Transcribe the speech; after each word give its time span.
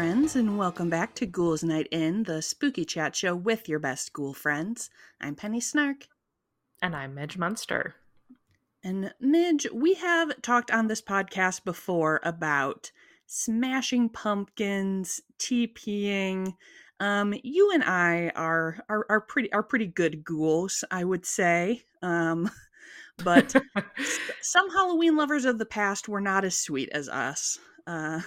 friends, 0.00 0.34
and 0.34 0.56
welcome 0.56 0.88
back 0.88 1.14
to 1.14 1.26
Ghouls 1.26 1.62
Night 1.62 1.86
In, 1.90 2.22
the 2.22 2.40
spooky 2.40 2.86
chat 2.86 3.14
show 3.14 3.36
with 3.36 3.68
your 3.68 3.78
best 3.78 4.14
ghoul 4.14 4.32
friends. 4.32 4.88
I'm 5.20 5.34
Penny 5.34 5.60
Snark. 5.60 6.08
And 6.80 6.96
I'm 6.96 7.14
Midge 7.14 7.36
Munster. 7.36 7.96
And 8.82 9.12
Midge, 9.20 9.66
we 9.70 9.92
have 9.92 10.40
talked 10.40 10.70
on 10.70 10.86
this 10.86 11.02
podcast 11.02 11.66
before 11.66 12.18
about 12.22 12.90
smashing 13.26 14.08
pumpkins, 14.08 15.20
TPing. 15.38 16.54
Um, 16.98 17.34
you 17.42 17.70
and 17.70 17.84
I 17.84 18.32
are, 18.34 18.82
are 18.88 19.04
are 19.10 19.20
pretty 19.20 19.52
are 19.52 19.62
pretty 19.62 19.86
good 19.86 20.24
ghouls, 20.24 20.82
I 20.90 21.04
would 21.04 21.26
say. 21.26 21.82
Um, 22.00 22.50
but 23.22 23.54
some 24.40 24.70
Halloween 24.70 25.18
lovers 25.18 25.44
of 25.44 25.58
the 25.58 25.66
past 25.66 26.08
were 26.08 26.22
not 26.22 26.46
as 26.46 26.56
sweet 26.56 26.88
as 26.88 27.10
us. 27.10 27.58
Uh, 27.86 28.22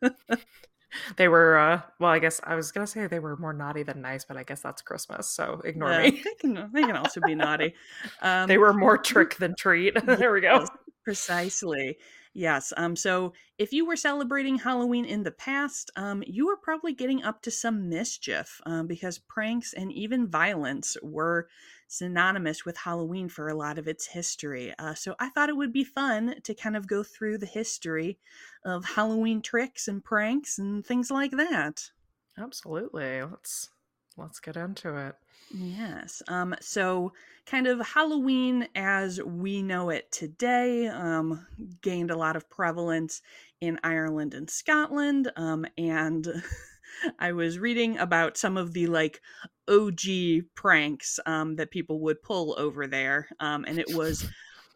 they 1.16 1.28
were 1.28 1.56
uh 1.58 1.80
well 1.98 2.10
i 2.10 2.18
guess 2.18 2.40
i 2.44 2.54
was 2.54 2.72
gonna 2.72 2.86
say 2.86 3.06
they 3.06 3.18
were 3.18 3.36
more 3.36 3.52
naughty 3.52 3.82
than 3.82 4.00
nice 4.00 4.24
but 4.24 4.36
i 4.36 4.42
guess 4.42 4.60
that's 4.60 4.82
christmas 4.82 5.28
so 5.28 5.60
ignore 5.64 5.92
uh, 5.92 6.02
me 6.02 6.10
they, 6.10 6.34
can, 6.40 6.70
they 6.72 6.82
can 6.82 6.96
also 6.96 7.20
be 7.20 7.34
naughty. 7.34 7.74
Um, 8.22 8.48
they 8.48 8.58
were 8.58 8.72
more 8.72 8.98
trick 8.98 9.36
than 9.36 9.54
treat 9.56 9.94
there 10.04 10.32
we 10.32 10.40
go 10.40 10.66
precisely. 11.04 11.98
Yes. 12.34 12.72
Um. 12.76 12.94
So 12.94 13.32
if 13.58 13.72
you 13.72 13.84
were 13.84 13.96
celebrating 13.96 14.58
Halloween 14.58 15.04
in 15.04 15.24
the 15.24 15.32
past, 15.32 15.90
um, 15.96 16.22
you 16.26 16.46
were 16.46 16.56
probably 16.56 16.92
getting 16.92 17.24
up 17.24 17.42
to 17.42 17.50
some 17.50 17.88
mischief. 17.88 18.60
Um, 18.66 18.86
because 18.86 19.18
pranks 19.18 19.72
and 19.72 19.92
even 19.92 20.28
violence 20.28 20.96
were 21.02 21.48
synonymous 21.90 22.64
with 22.64 22.76
Halloween 22.76 23.28
for 23.28 23.48
a 23.48 23.54
lot 23.54 23.78
of 23.78 23.88
its 23.88 24.06
history. 24.06 24.72
Uh, 24.78 24.94
so 24.94 25.16
I 25.18 25.28
thought 25.30 25.48
it 25.48 25.56
would 25.56 25.72
be 25.72 25.84
fun 25.84 26.36
to 26.44 26.54
kind 26.54 26.76
of 26.76 26.86
go 26.86 27.02
through 27.02 27.38
the 27.38 27.46
history 27.46 28.18
of 28.64 28.84
Halloween 28.84 29.42
tricks 29.42 29.88
and 29.88 30.02
pranks 30.02 30.58
and 30.58 30.86
things 30.86 31.10
like 31.10 31.32
that. 31.32 31.90
absolutely 32.38 33.22
let's 33.22 33.70
let's 34.16 34.40
get 34.40 34.56
into 34.56 34.96
it 34.96 35.16
Yes. 35.52 36.22
Um, 36.28 36.54
so 36.60 37.12
kind 37.46 37.66
of 37.66 37.84
Halloween 37.84 38.68
as 38.74 39.20
we 39.20 39.62
know 39.62 39.90
it 39.90 40.10
today 40.12 40.86
um, 40.86 41.46
gained 41.82 42.10
a 42.10 42.16
lot 42.16 42.36
of 42.36 42.48
prevalence 42.48 43.20
in 43.60 43.80
Ireland 43.82 44.34
and 44.34 44.48
Scotland. 44.48 45.30
Um, 45.36 45.66
and 45.76 46.42
I 47.18 47.32
was 47.32 47.58
reading 47.58 47.98
about 47.98 48.36
some 48.36 48.56
of 48.56 48.72
the 48.72 48.86
like 48.86 49.20
OG 49.70 50.44
pranks 50.54 51.20
um, 51.26 51.56
that 51.56 51.70
people 51.70 52.00
would 52.00 52.22
pull 52.22 52.54
over 52.58 52.86
there. 52.86 53.28
Um, 53.38 53.64
and 53.66 53.78
it 53.78 53.94
was 53.94 54.28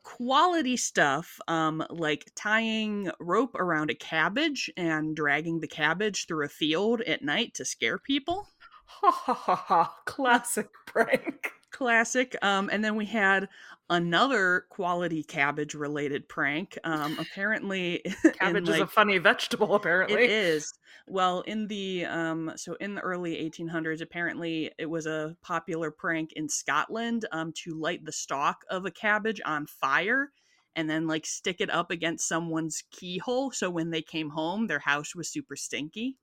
quality 0.04 0.76
stuff 0.76 1.38
um, 1.48 1.84
like 1.90 2.30
tying 2.36 3.10
rope 3.18 3.54
around 3.56 3.90
a 3.90 3.94
cabbage 3.94 4.70
and 4.76 5.16
dragging 5.16 5.60
the 5.60 5.66
cabbage 5.66 6.26
through 6.26 6.44
a 6.44 6.48
field 6.48 7.00
at 7.02 7.22
night 7.22 7.54
to 7.54 7.64
scare 7.64 7.98
people 7.98 8.46
ha 8.86 9.10
ha 9.10 9.34
ha 9.34 9.54
ha 9.54 9.94
classic 10.04 10.68
prank 10.86 11.50
classic 11.74 12.36
um 12.40 12.70
and 12.72 12.84
then 12.84 12.94
we 12.94 13.04
had 13.04 13.48
another 13.90 14.64
quality 14.70 15.24
cabbage 15.24 15.74
related 15.74 16.28
prank 16.28 16.78
um 16.84 17.16
apparently 17.18 18.00
cabbage 18.38 18.68
is 18.68 18.78
a 18.78 18.86
funny 18.86 19.18
vegetable 19.18 19.74
apparently. 19.74 20.22
it 20.22 20.30
is. 20.30 20.72
Well 21.08 21.40
in 21.40 21.66
the 21.66 22.04
um 22.06 22.52
so 22.54 22.74
in 22.74 22.94
the 22.94 23.00
early 23.00 23.34
1800s 23.50 24.00
apparently 24.00 24.70
it 24.78 24.86
was 24.86 25.06
a 25.06 25.36
popular 25.42 25.90
prank 25.90 26.32
in 26.34 26.48
scotland 26.48 27.26
um 27.32 27.52
to 27.64 27.74
light 27.74 28.04
the 28.04 28.12
stalk 28.12 28.64
of 28.70 28.86
a 28.86 28.92
cabbage 28.92 29.40
on 29.44 29.66
fire 29.66 30.30
and 30.76 30.88
then 30.88 31.08
like 31.08 31.26
stick 31.26 31.60
it 31.60 31.70
up 31.70 31.90
against 31.90 32.28
someone's 32.28 32.84
keyhole 32.92 33.50
so 33.50 33.68
when 33.68 33.90
they 33.90 34.02
came 34.02 34.30
home 34.30 34.68
their 34.68 34.78
house 34.78 35.14
was 35.14 35.28
super 35.28 35.56
stinky. 35.56 36.16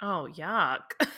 Oh 0.00 0.28
yuck 0.34 0.80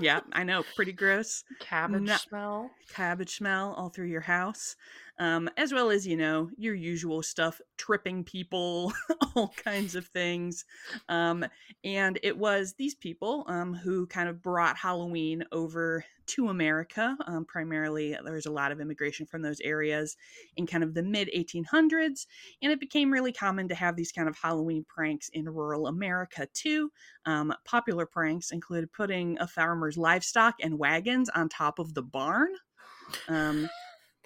yeah 0.00 0.20
i 0.32 0.42
know 0.42 0.62
pretty 0.74 0.92
gross. 0.92 1.44
Cabbage 1.60 2.02
No- 2.02 2.16
smell. 2.16 2.70
cabbage 2.92 3.36
smell 3.36 3.74
all 3.76 3.88
through 3.88 4.06
your 4.06 4.20
house, 4.22 4.76
um, 5.18 5.48
as 5.56 5.72
well 5.72 5.90
as, 5.90 6.06
you 6.06 6.16
know, 6.16 6.50
your 6.56 6.74
usual 6.74 7.22
stuff, 7.22 7.60
tripping 7.78 8.22
people, 8.24 8.92
all 9.34 9.54
kinds 9.64 9.94
of 9.94 10.06
things. 10.08 10.64
Um, 11.08 11.44
and 11.84 12.18
it 12.22 12.36
was 12.36 12.74
these 12.74 12.94
people 12.94 13.44
um, 13.48 13.74
who 13.74 14.06
kind 14.06 14.28
of 14.28 14.42
brought 14.42 14.76
Halloween 14.76 15.44
over 15.52 16.04
to 16.26 16.48
America. 16.48 17.16
Um, 17.26 17.44
primarily, 17.44 18.16
there 18.24 18.34
was 18.34 18.46
a 18.46 18.52
lot 18.52 18.72
of 18.72 18.80
immigration 18.80 19.26
from 19.26 19.42
those 19.42 19.60
areas 19.60 20.16
in 20.56 20.66
kind 20.66 20.84
of 20.84 20.92
the 20.92 21.02
mid 21.02 21.30
1800s. 21.34 22.26
And 22.62 22.72
it 22.72 22.80
became 22.80 23.12
really 23.12 23.32
common 23.32 23.68
to 23.68 23.74
have 23.74 23.96
these 23.96 24.12
kind 24.12 24.28
of 24.28 24.36
Halloween 24.36 24.84
pranks 24.88 25.30
in 25.32 25.48
rural 25.48 25.86
America 25.86 26.46
too. 26.52 26.90
Um, 27.24 27.54
popular 27.64 28.06
pranks 28.06 28.50
included 28.50 28.92
putting 28.92 29.38
a 29.38 29.46
farmer's 29.46 29.96
livestock 29.96 30.56
and 30.60 30.78
wagons 30.78 31.30
on 31.30 31.48
top 31.48 31.78
of 31.78 31.94
the 31.94 32.02
barn. 32.02 32.50
Um, 33.28 33.68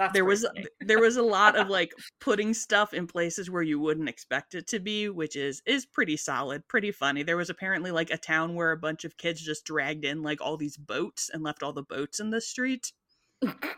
That's 0.01 0.15
there 0.15 0.25
was 0.25 0.47
there 0.81 0.99
was 0.99 1.19
a 1.19 1.23
lot 1.23 1.57
of 1.57 1.69
like 1.69 1.93
putting 2.23 2.55
stuff 2.55 2.95
in 2.95 3.07
places 3.07 3.51
where 3.51 3.61
you 3.61 3.79
wouldn't 3.79 4.09
expect 4.09 4.55
it 4.55 4.67
to 4.69 4.81
be, 4.81 5.11
which 5.11 5.37
is 5.37 5.61
is 5.67 5.85
pretty 5.85 6.17
solid, 6.17 6.67
pretty 6.69 6.91
funny. 6.91 7.23
There 7.23 7.37
was 7.37 7.51
apparently 7.51 7.91
like 7.91 8.11
a 8.11 8.17
town 8.17 8.55
where 8.55 8.73
a 8.73 8.79
bunch 8.79 9.05
of 9.05 9.19
kids 9.19 9.43
just 9.43 9.67
dragged 9.67 10.07
in 10.07 10.23
like 10.23 10.41
all 10.41 10.57
these 10.57 10.79
boats 10.79 11.29
and 11.31 11.43
left 11.43 11.63
all 11.63 11.75
the 11.75 11.83
boats 11.83 12.19
in 12.19 12.31
the 12.31 12.41
street. 12.41 12.93
that 13.43 13.77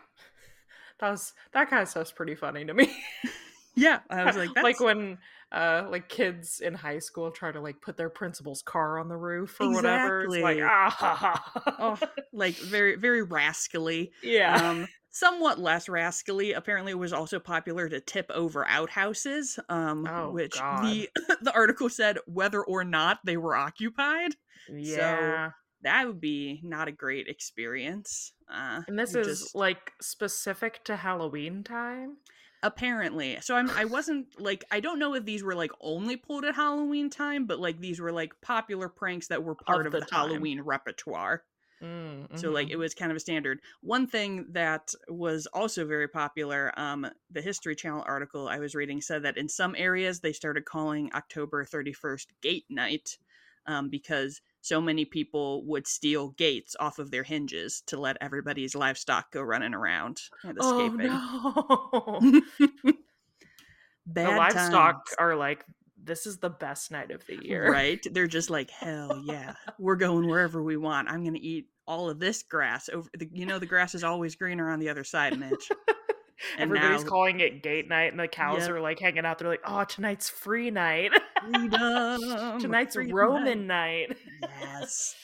was 1.01 1.33
that 1.51 1.69
kind 1.69 1.81
of 1.81 1.89
stuff's 1.89 2.13
pretty 2.13 2.35
funny 2.35 2.63
to 2.63 2.73
me 2.73 2.89
Yeah, 3.75 3.99
I 4.09 4.23
was 4.23 4.35
like, 4.35 4.49
that's 4.55 4.63
like 4.63 4.79
when 4.79 5.17
uh 5.53 5.85
like 5.89 6.09
kids 6.09 6.59
in 6.59 6.73
high 6.73 6.99
school 6.99 7.29
try 7.31 7.51
to 7.51 7.61
like 7.61 7.79
put 7.81 7.95
their 7.95 8.09
principal's 8.09 8.61
car 8.63 8.97
on 8.99 9.07
the 9.07 9.15
roof 9.15 9.55
or 9.61 9.71
whatever 9.71 10.23
it's 10.23 10.37
like 10.37 10.57
ah 10.63 10.89
ha, 10.89 11.15
ha. 11.15 11.75
oh, 11.79 12.07
like 12.31 12.55
very 12.55 12.95
very 12.95 13.21
rascally. 13.21 14.11
yeah 14.23 14.69
um 14.71 14.87
somewhat 15.11 15.59
less 15.59 15.87
rascally 15.87 16.53
apparently 16.53 16.91
it 16.91 16.97
was 16.97 17.13
also 17.13 17.39
popular 17.39 17.87
to 17.87 17.99
tip 17.99 18.31
over 18.33 18.67
outhouses 18.67 19.59
um 19.69 20.07
Oh, 20.09 20.31
which 20.31 20.57
God. 20.59 20.83
the 20.85 21.09
the 21.43 21.53
article 21.53 21.87
said 21.87 22.17
whether 22.25 22.63
or 22.63 22.83
not 22.83 23.19
they 23.23 23.37
were 23.37 23.55
occupied 23.55 24.31
yeah 24.71 25.51
that 25.83 26.07
would 26.07 26.19
be 26.21 26.61
not 26.63 26.87
a 26.87 26.91
great 26.91 27.27
experience 27.27 28.31
uh 28.51 28.81
and 28.87 28.97
this 28.97 29.13
is 29.13 29.27
just- 29.27 29.55
like 29.55 29.91
specific 30.01 30.83
to 30.85 30.95
halloween 30.95 31.63
time 31.63 32.17
apparently. 32.63 33.37
So 33.41 33.55
i'm 33.55 33.69
i 33.71 33.85
wasn't 33.85 34.27
like 34.39 34.63
i 34.71 34.79
don't 34.79 34.97
know 34.97 35.13
if 35.13 35.25
these 35.25 35.43
were 35.43 35.55
like 35.55 35.71
only 35.81 36.15
pulled 36.17 36.45
at 36.45 36.55
halloween 36.55 37.09
time 37.09 37.45
but 37.45 37.59
like 37.59 37.79
these 37.79 37.99
were 37.99 38.11
like 38.11 38.33
popular 38.41 38.89
pranks 38.89 39.27
that 39.27 39.43
were 39.43 39.55
part 39.55 39.85
of, 39.85 39.91
the 39.91 39.99
the, 39.99 40.07
halloween 40.09 40.61
repertoire. 40.61 41.43
Mm, 41.83 42.39
So 42.39 42.49
like 42.49 42.69
it 42.69 42.77
was 42.77 42.93
kind 42.93 43.11
of 43.11 43.17
a 43.17 43.19
standard. 43.19 43.59
One 43.81 44.07
thing 44.07 44.45
that 44.51 44.93
was 45.09 45.47
also 45.47 45.85
very 45.85 46.07
popular, 46.07 46.71
um, 46.77 47.05
the 47.29 47.41
History 47.41 47.75
Channel 47.75 48.05
article 48.07 48.47
I 48.47 48.59
was 48.59 48.73
reading 48.73 49.01
said 49.01 49.23
that 49.23 49.37
in 49.37 49.49
some 49.49 49.75
areas 49.77 50.21
they 50.21 50.31
started 50.31 50.63
calling 50.63 51.11
October 51.13 51.65
31st 51.65 52.27
Gate 52.41 52.65
Night, 52.69 53.17
um, 53.65 53.89
because 53.89 54.39
so 54.63 54.79
many 54.79 55.03
people 55.03 55.63
would 55.65 55.85
steal 55.85 56.29
gates 56.29 56.73
off 56.79 56.97
of 56.97 57.11
their 57.11 57.23
hinges 57.23 57.83
to 57.87 57.99
let 57.99 58.15
everybody's 58.21 58.73
livestock 58.75 59.29
go 59.31 59.41
running 59.41 59.73
around 59.73 60.21
and 60.45 60.57
oh, 60.61 60.85
escaping. 60.85 61.09
oh 61.11 62.19
no 62.21 62.93
the 64.07 64.23
livestock 64.23 65.05
times. 65.05 65.15
are 65.19 65.35
like 65.35 65.65
this 66.05 66.25
is 66.25 66.37
the 66.37 66.49
best 66.49 66.91
night 66.91 67.11
of 67.11 67.25
the 67.27 67.37
year 67.45 67.71
Right? 67.71 68.05
They're 68.11 68.27
just 68.27 68.49
like, 68.49 68.69
hell 68.69 69.21
yeah, 69.25 69.53
we're 69.79 69.95
going 69.95 70.27
wherever 70.27 70.61
we 70.63 70.75
want. 70.77 71.09
I'm 71.09 71.23
gonna 71.23 71.39
eat 71.41 71.67
all 71.87 72.09
of 72.09 72.19
this 72.19 72.43
grass 72.43 72.89
over. 72.89 73.09
The, 73.17 73.29
you 73.33 73.45
know, 73.45 73.59
the 73.59 73.65
grass 73.65 73.95
is 73.95 74.03
always 74.03 74.35
greener 74.35 74.69
on 74.69 74.79
the 74.79 74.89
other 74.89 75.03
side, 75.03 75.37
Midge. 75.39 75.69
And 76.57 76.63
Everybody's 76.71 77.05
now- 77.05 77.09
calling 77.09 77.39
it 77.39 77.63
gate 77.63 77.87
night, 77.87 78.11
and 78.11 78.19
the 78.19 78.27
cows 78.27 78.61
Yep. 78.63 78.71
are 78.71 78.81
like 78.81 78.99
hanging 78.99 79.25
out. 79.25 79.39
They're 79.39 79.47
like, 79.47 79.61
"Oh, 79.65 79.85
tonight's 79.85 80.29
free 80.29 80.71
night. 80.71 81.11
Freedom. 81.41 82.59
tonight's 82.59 82.95
freedom 82.95 83.15
Roman 83.15 83.65
night." 83.65 84.17
Yes. 84.61 85.15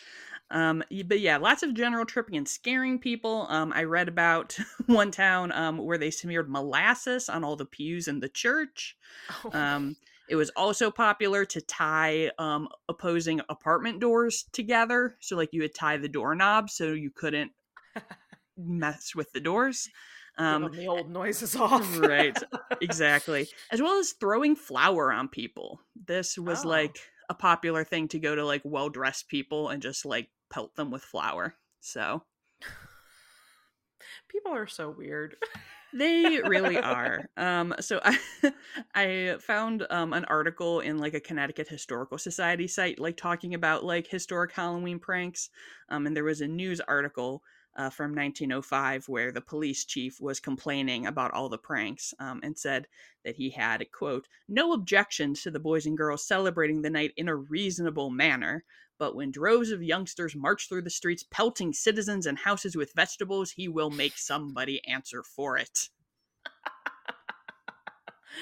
Um, 0.51 0.83
but 1.05 1.19
yeah, 1.19 1.37
lots 1.37 1.61
of 1.61 1.73
general 1.75 2.05
tripping 2.05 2.35
and 2.37 2.47
scaring 2.47 2.97
people. 2.99 3.45
Um, 3.49 3.71
I 3.75 3.83
read 3.83 4.07
about 4.07 4.57
one 4.87 5.11
town 5.11 5.51
um, 5.51 5.77
where 5.77 5.97
they 5.97 6.09
smeared 6.11 6.49
molasses 6.49 7.29
on 7.29 7.43
all 7.43 7.55
the 7.55 7.65
pews 7.65 8.07
in 8.07 8.19
the 8.19 8.29
church. 8.29 8.97
Oh, 9.45 9.51
Um, 9.53 9.95
it 10.27 10.35
was 10.35 10.49
also 10.51 10.91
popular 10.91 11.43
to 11.45 11.61
tie 11.61 12.31
um, 12.37 12.67
opposing 12.87 13.41
apartment 13.49 13.99
doors 13.99 14.45
together. 14.51 15.15
So, 15.19 15.35
like, 15.35 15.53
you 15.53 15.61
would 15.61 15.73
tie 15.75 15.97
the 15.97 16.07
doorknob 16.09 16.69
so 16.69 16.93
you 16.93 17.09
couldn't 17.11 17.51
mess 18.57 19.15
with 19.15 19.31
the 19.31 19.39
doors. 19.39 19.89
Um, 20.37 20.71
the 20.71 20.87
old 20.87 21.09
noises 21.11 21.55
off. 21.55 21.97
right 21.99 22.37
exactly 22.81 23.49
as 23.71 23.81
well 23.81 23.99
as 23.99 24.13
throwing 24.13 24.55
flour 24.55 25.11
on 25.11 25.27
people 25.27 25.81
this 26.07 26.37
was 26.37 26.63
Oh. 26.63 26.69
like 26.69 26.97
a 27.29 27.33
popular 27.33 27.83
thing 27.83 28.07
to 28.07 28.19
go 28.19 28.35
to 28.35 28.45
like 28.45 28.61
well-dressed 28.63 29.27
people 29.29 29.69
and 29.69 29.81
just 29.81 30.05
like 30.05 30.29
pelt 30.49 30.75
them 30.75 30.91
with 30.91 31.03
flour 31.03 31.55
so 31.79 32.23
People 34.27 34.51
are 34.53 34.67
so 34.67 34.89
weird. 34.91 35.35
they 35.93 36.39
really 36.41 36.77
are. 36.77 37.29
Um, 37.37 37.73
so 37.79 37.99
I 38.03 38.17
I 38.95 39.37
found 39.39 39.85
um, 39.89 40.13
an 40.13 40.25
article 40.25 40.81
in 40.81 40.97
like 40.97 41.13
a 41.13 41.19
Connecticut 41.19 41.67
Historical 41.67 42.17
Society 42.17 42.67
site, 42.67 42.99
like 42.99 43.17
talking 43.17 43.53
about 43.53 43.83
like 43.83 44.07
historic 44.07 44.51
Halloween 44.51 44.99
pranks. 44.99 45.49
Um, 45.89 46.05
and 46.05 46.15
there 46.15 46.23
was 46.23 46.41
a 46.41 46.47
news 46.47 46.79
article 46.81 47.41
uh, 47.79 47.89
from 47.89 48.11
1905 48.13 49.07
where 49.07 49.31
the 49.31 49.41
police 49.41 49.85
chief 49.85 50.19
was 50.21 50.39
complaining 50.39 51.07
about 51.07 51.31
all 51.31 51.49
the 51.49 51.57
pranks 51.57 52.13
um, 52.19 52.39
and 52.43 52.57
said 52.57 52.87
that 53.23 53.35
he 53.37 53.49
had 53.49 53.83
quote 53.91 54.27
no 54.47 54.73
objections 54.73 55.41
to 55.41 55.49
the 55.49 55.59
boys 55.59 55.85
and 55.85 55.97
girls 55.97 56.27
celebrating 56.27 56.81
the 56.81 56.89
night 56.89 57.13
in 57.17 57.27
a 57.27 57.35
reasonable 57.35 58.09
manner 58.09 58.63
but 58.99 59.15
when 59.15 59.31
droves 59.31 59.71
of 59.71 59.81
youngsters 59.81 60.35
march 60.35 60.67
through 60.67 60.81
the 60.81 60.89
streets 60.89 61.23
pelting 61.31 61.71
citizens 61.71 62.25
and 62.25 62.37
houses 62.37 62.75
with 62.75 62.93
vegetables, 62.93 63.51
he 63.51 63.69
will 63.69 63.89
make 63.89 64.17
somebody 64.17 64.85
answer 64.85 65.23
for 65.23 65.57
it. 65.57 65.87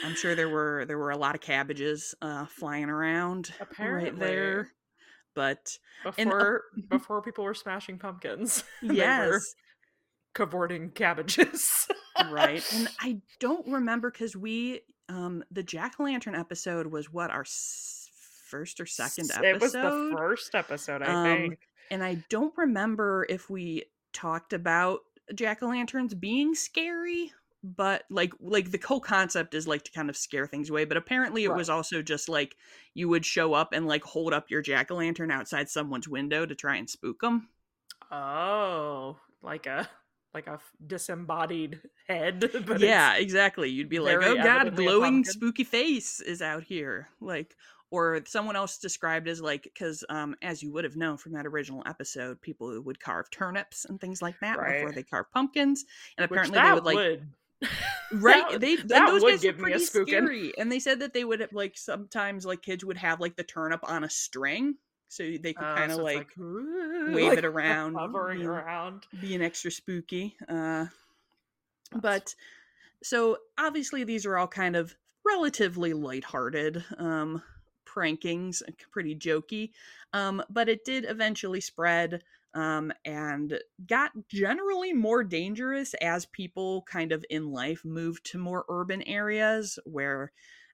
I'm 0.04 0.16
sure 0.16 0.36
there 0.36 0.50
were 0.50 0.86
there 0.88 0.98
were 0.98 1.12
a 1.12 1.18
lot 1.18 1.36
of 1.36 1.42
cabbages 1.42 2.14
uh, 2.22 2.46
flying 2.48 2.90
around 2.90 3.54
Apparently. 3.60 4.10
right 4.10 4.20
there. 4.20 4.72
But 5.38 5.78
and, 6.18 6.30
uh, 6.32 6.34
Before 6.34 6.62
before 6.90 7.22
people 7.22 7.44
were 7.44 7.54
smashing 7.54 8.00
pumpkins. 8.00 8.64
yes, 8.82 9.54
cavorting 10.34 10.92
cabbages. 10.92 11.88
right. 12.32 12.64
And 12.74 12.90
I 13.00 13.22
don't 13.40 13.68
remember 13.68 14.12
because 14.12 14.36
we 14.36 14.82
um 15.10 15.44
the 15.52 15.64
Jack 15.64 15.96
o' 16.00 16.04
Lantern 16.04 16.36
episode 16.36 16.88
was 16.88 17.12
what 17.12 17.32
our 17.32 17.42
s- 17.42 18.10
first 18.50 18.80
or 18.80 18.86
second 18.86 19.30
episode. 19.32 19.46
It 19.46 19.62
was 19.62 19.72
the 19.74 20.14
first 20.18 20.56
episode, 20.56 21.02
I 21.02 21.06
Um, 21.14 21.24
think. 21.50 21.60
and 21.92 22.04
I 22.04 22.24
don't 22.30 22.54
remember 22.58 23.26
if 23.30 23.50
we 23.50 23.84
talked 24.14 24.54
about 24.54 25.02
jack 25.36 25.62
o' 25.62 25.68
lanterns 25.68 26.14
being 26.14 26.56
scary, 26.56 27.32
but 27.64 28.04
like 28.10 28.34
like 28.40 28.72
the 28.72 28.80
whole 28.86 29.00
concept 29.00 29.54
is 29.54 29.68
like 29.68 29.84
to 29.84 29.92
kind 29.92 30.10
of 30.10 30.18
scare 30.18 30.48
things 30.48 30.70
away. 30.70 30.86
But 30.86 30.98
apparently, 30.98 31.44
it 31.44 31.54
was 31.54 31.70
also 31.70 32.02
just 32.02 32.30
like 32.30 32.56
you 32.94 33.10
would 33.10 33.26
show 33.26 33.54
up 33.54 33.74
and 33.74 33.88
like 33.88 34.04
hold 34.04 34.34
up 34.34 34.50
your 34.50 34.62
jack 34.62 34.92
o' 34.92 34.96
lantern 34.96 35.32
outside 35.32 35.70
someone's 35.70 36.08
window 36.08 36.46
to 36.46 36.56
try 36.56 36.76
and 36.76 36.90
spook 36.90 37.22
them. 37.22 37.50
Oh, 38.12 39.18
like 39.42 39.66
a 39.66 39.90
like 40.34 40.48
a 40.48 40.54
f- 40.54 40.72
disembodied 40.86 41.82
head. 42.08 42.50
Yeah, 42.80 43.16
exactly. 43.16 43.70
You'd 43.70 43.90
be 43.90 44.00
like, 44.00 44.18
"Oh 44.22 44.36
God, 44.36 44.76
glowing 44.76 45.24
spooky 45.26 45.64
face 45.64 46.20
is 46.20 46.42
out 46.42 46.64
here!" 46.64 47.08
Like, 47.20 47.56
or 47.90 48.22
someone 48.28 48.56
else 48.56 48.78
described 48.78 49.28
as 49.28 49.42
like, 49.42 49.64
because 49.64 50.04
um, 50.10 50.36
as 50.42 50.62
you 50.62 50.72
would 50.74 50.84
have 50.84 50.96
known 50.96 51.18
from 51.18 51.34
that 51.34 51.46
original 51.48 51.82
episode, 51.86 52.42
people 52.42 52.80
would 52.82 53.00
carve 53.00 53.32
turnips 53.32 53.86
and 53.86 54.00
things 54.00 54.22
like 54.22 54.40
that 54.42 54.58
before 54.58 54.92
they 54.92 55.04
carve 55.04 55.32
pumpkins, 55.32 55.86
and 56.18 56.26
apparently 56.26 56.60
they 56.60 56.72
would 56.72 56.86
like 56.86 56.96
would 56.96 57.28
right 58.12 58.48
that, 58.52 58.62
they 58.62 58.78
and 58.90 58.90
that 58.90 59.06
those 59.08 59.22
would 59.24 59.32
guys 59.32 59.42
give 59.42 59.58
were 59.60 59.66
me 59.66 59.74
a 59.74 59.80
pretty 59.80 59.80
spookin. 59.80 60.26
scary 60.26 60.58
and 60.58 60.72
they 60.72 60.80
said 60.80 61.00
that 61.00 61.14
they 61.14 61.24
would 61.26 61.48
like 61.52 61.78
sometimes 61.78 62.46
like 62.46 62.62
kids 62.62 62.86
would 62.86 62.98
have 62.98 63.20
like 63.20 63.36
the 63.36 63.44
turnip 63.44 63.80
on 63.84 64.04
a 64.04 64.10
string 64.10 64.76
so 65.10 65.24
they 65.24 65.54
could 65.54 65.68
Uh, 65.68 65.76
kind 65.76 65.92
of 65.92 65.98
so 65.98 66.04
like 66.04 66.28
"Ooh," 66.40 67.14
wave 67.14 67.30
like 67.30 67.38
it 67.38 67.46
around 67.46 67.94
hovering 67.96 68.40
being, 68.40 68.48
around. 68.48 69.08
being 69.20 69.42
extra 69.42 69.72
spooky 69.72 70.36
uh 70.48 70.86
That's 71.92 72.02
but 72.02 72.36
so 73.04 73.38
obviously 73.58 74.04
these 74.04 74.26
are 74.26 74.38
all 74.38 74.48
kind 74.48 74.76
of 74.76 74.96
relatively 75.26 75.94
lighthearted 75.94 76.84
um 76.98 77.42
prankings 77.86 78.62
uh, 78.68 78.72
pretty 78.92 79.16
jokey 79.16 79.72
um 80.14 80.44
but 80.50 80.70
it 80.70 80.86
did 80.86 81.06
eventually 81.06 81.62
spread 81.62 82.24
um 82.58 82.92
and 83.06 83.60
got 83.86 84.12
generally 84.30 84.94
more 84.94 85.24
dangerous 85.24 85.94
as 85.96 86.26
people 86.28 86.84
kind 86.84 87.12
of 87.12 87.24
in 87.30 87.52
life 87.52 87.84
moved 87.86 88.26
to 88.26 88.38
more 88.38 88.66
urban 88.70 89.02
areas 89.04 89.80
where 89.86 90.32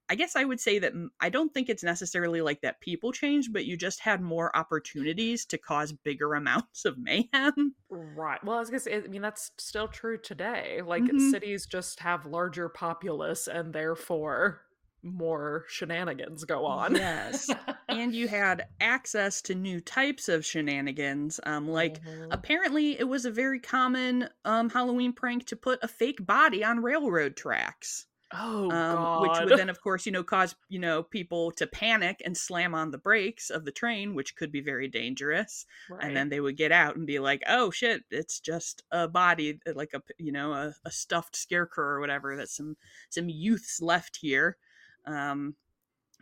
I 0.09 0.15
guess 0.15 0.35
I 0.35 0.43
would 0.43 0.59
say 0.59 0.79
that 0.79 0.93
I 1.21 1.29
don't 1.29 1.53
think 1.53 1.69
it's 1.69 1.83
necessarily 1.83 2.41
like 2.41 2.61
that 2.61 2.81
people 2.81 3.11
changed, 3.13 3.53
but 3.53 3.65
you 3.65 3.77
just 3.77 4.01
had 4.01 4.21
more 4.21 4.55
opportunities 4.55 5.45
to 5.47 5.57
cause 5.57 5.93
bigger 5.93 6.33
amounts 6.35 6.85
of 6.85 6.97
mayhem. 6.97 7.75
Right. 7.89 8.43
Well, 8.43 8.55
I 8.57 8.59
was 8.59 8.69
gonna 8.69 8.79
say, 8.79 8.95
I 8.95 9.01
mean, 9.01 9.21
that's 9.21 9.51
still 9.59 9.87
true 9.87 10.17
today. 10.17 10.81
Like 10.81 11.09
Mhm. 11.09 11.19
cities 11.19 11.67
just 11.67 11.99
have 11.99 12.25
larger 12.25 12.67
populace 12.69 13.47
and 13.47 13.73
therefore 13.73 14.61
more 15.03 15.65
shenanigans 15.67 16.45
go 16.45 16.65
on. 16.65 16.95
Yes. 16.95 17.49
and 17.89 18.13
you 18.15 18.27
had 18.27 18.67
access 18.79 19.41
to 19.43 19.55
new 19.55 19.79
types 19.81 20.29
of 20.29 20.45
shenanigans. 20.45 21.39
Um, 21.43 21.67
like 21.67 22.01
Mhm. 22.03 22.27
apparently 22.31 22.97
it 22.99 23.07
was 23.07 23.25
a 23.25 23.31
very 23.31 23.59
common 23.59 24.29
um 24.45 24.69
Halloween 24.69 25.13
prank 25.13 25.45
to 25.47 25.55
put 25.55 25.79
a 25.83 25.87
fake 25.87 26.25
body 26.25 26.63
on 26.63 26.81
railroad 26.81 27.35
tracks. 27.35 28.07
oh 28.35 28.71
Um, 28.71 29.21
which 29.21 29.31
would 29.45 29.57
then 29.59 29.69
of 29.69 29.79
course, 29.81 30.05
you 30.07 30.11
know, 30.11 30.23
cause, 30.23 30.55
you 30.69 30.79
know, 30.79 31.03
people 31.03 31.51
to 31.51 31.67
panic 31.67 32.19
and 32.25 32.35
slam 32.35 32.73
on 32.73 32.89
the 32.91 32.97
brakes 32.97 33.49
of 33.51 33.63
the 33.65 33.71
train, 33.71 34.15
which 34.15 34.35
could 34.35 34.51
be 34.51 34.61
very 34.61 34.87
dangerous. 34.87 35.65
right. 35.89 36.03
And 36.05 36.17
then 36.17 36.29
they 36.29 36.39
would 36.39 36.57
get 36.57 36.71
out 36.71 36.95
and 36.95 37.05
be 37.05 37.19
like, 37.19 37.43
"Oh 37.47 37.69
shit, 37.69 38.05
it's 38.09 38.39
just 38.39 38.81
a 38.89 39.07
body, 39.07 39.59
like 39.75 39.93
a 39.93 40.01
you 40.17 40.31
know 40.31 40.53
a, 40.53 40.73
a 40.85 40.89
stuffed 40.91 41.35
scarecrow 41.35 41.85
or 41.85 41.99
whatever 41.99 42.35
that 42.37 42.49
some 42.49 42.75
some 43.09 43.29
youths 43.29 43.81
left 43.81 44.17
here." 44.17 44.57
Um, 45.05 45.55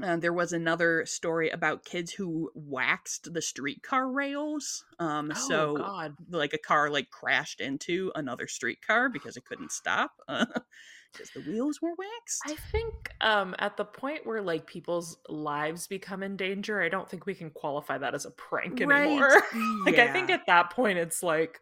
and 0.01 0.21
there 0.21 0.33
was 0.33 0.53
another 0.53 1.05
story 1.05 1.49
about 1.49 1.85
kids 1.85 2.11
who 2.11 2.51
waxed 2.55 3.33
the 3.33 3.41
streetcar 3.41 4.09
rails. 4.09 4.83
Um, 4.99 5.31
oh 5.35 5.47
so 5.47 5.77
god. 5.77 6.15
like 6.29 6.53
a 6.53 6.57
car 6.57 6.89
like 6.89 7.09
crashed 7.09 7.59
into 7.61 8.11
another 8.15 8.47
streetcar 8.47 9.09
because 9.09 9.37
it 9.37 9.45
couldn't 9.45 9.71
stop 9.71 10.11
because 10.27 11.29
the 11.35 11.41
wheels 11.41 11.81
were 11.81 11.93
waxed. 11.97 12.41
I 12.45 12.55
think 12.71 12.93
um 13.21 13.55
at 13.59 13.77
the 13.77 13.85
point 13.85 14.25
where 14.25 14.41
like 14.41 14.65
people's 14.65 15.17
lives 15.29 15.87
become 15.87 16.23
in 16.23 16.35
danger, 16.35 16.81
I 16.81 16.89
don't 16.89 17.09
think 17.09 17.25
we 17.25 17.35
can 17.35 17.51
qualify 17.51 17.97
that 17.97 18.15
as 18.15 18.25
a 18.25 18.31
prank 18.31 18.79
Right, 18.79 19.07
anymore. 19.07 19.43
like 19.85 19.99
I 19.99 20.11
think 20.11 20.29
at 20.29 20.47
that 20.47 20.71
point 20.71 20.97
it's 20.97 21.21
like 21.21 21.59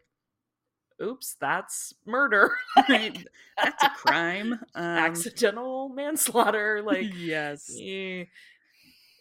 oops, 1.02 1.36
that's 1.40 1.94
murder. 2.06 2.52
That's 3.58 3.84
a 3.84 3.90
crime. 3.90 4.54
Um, 4.76 4.86
Accidental 4.86 5.90
manslaughter 5.90 6.82
like 6.86 7.10
yes. 7.14 7.70
eh. 7.78 8.26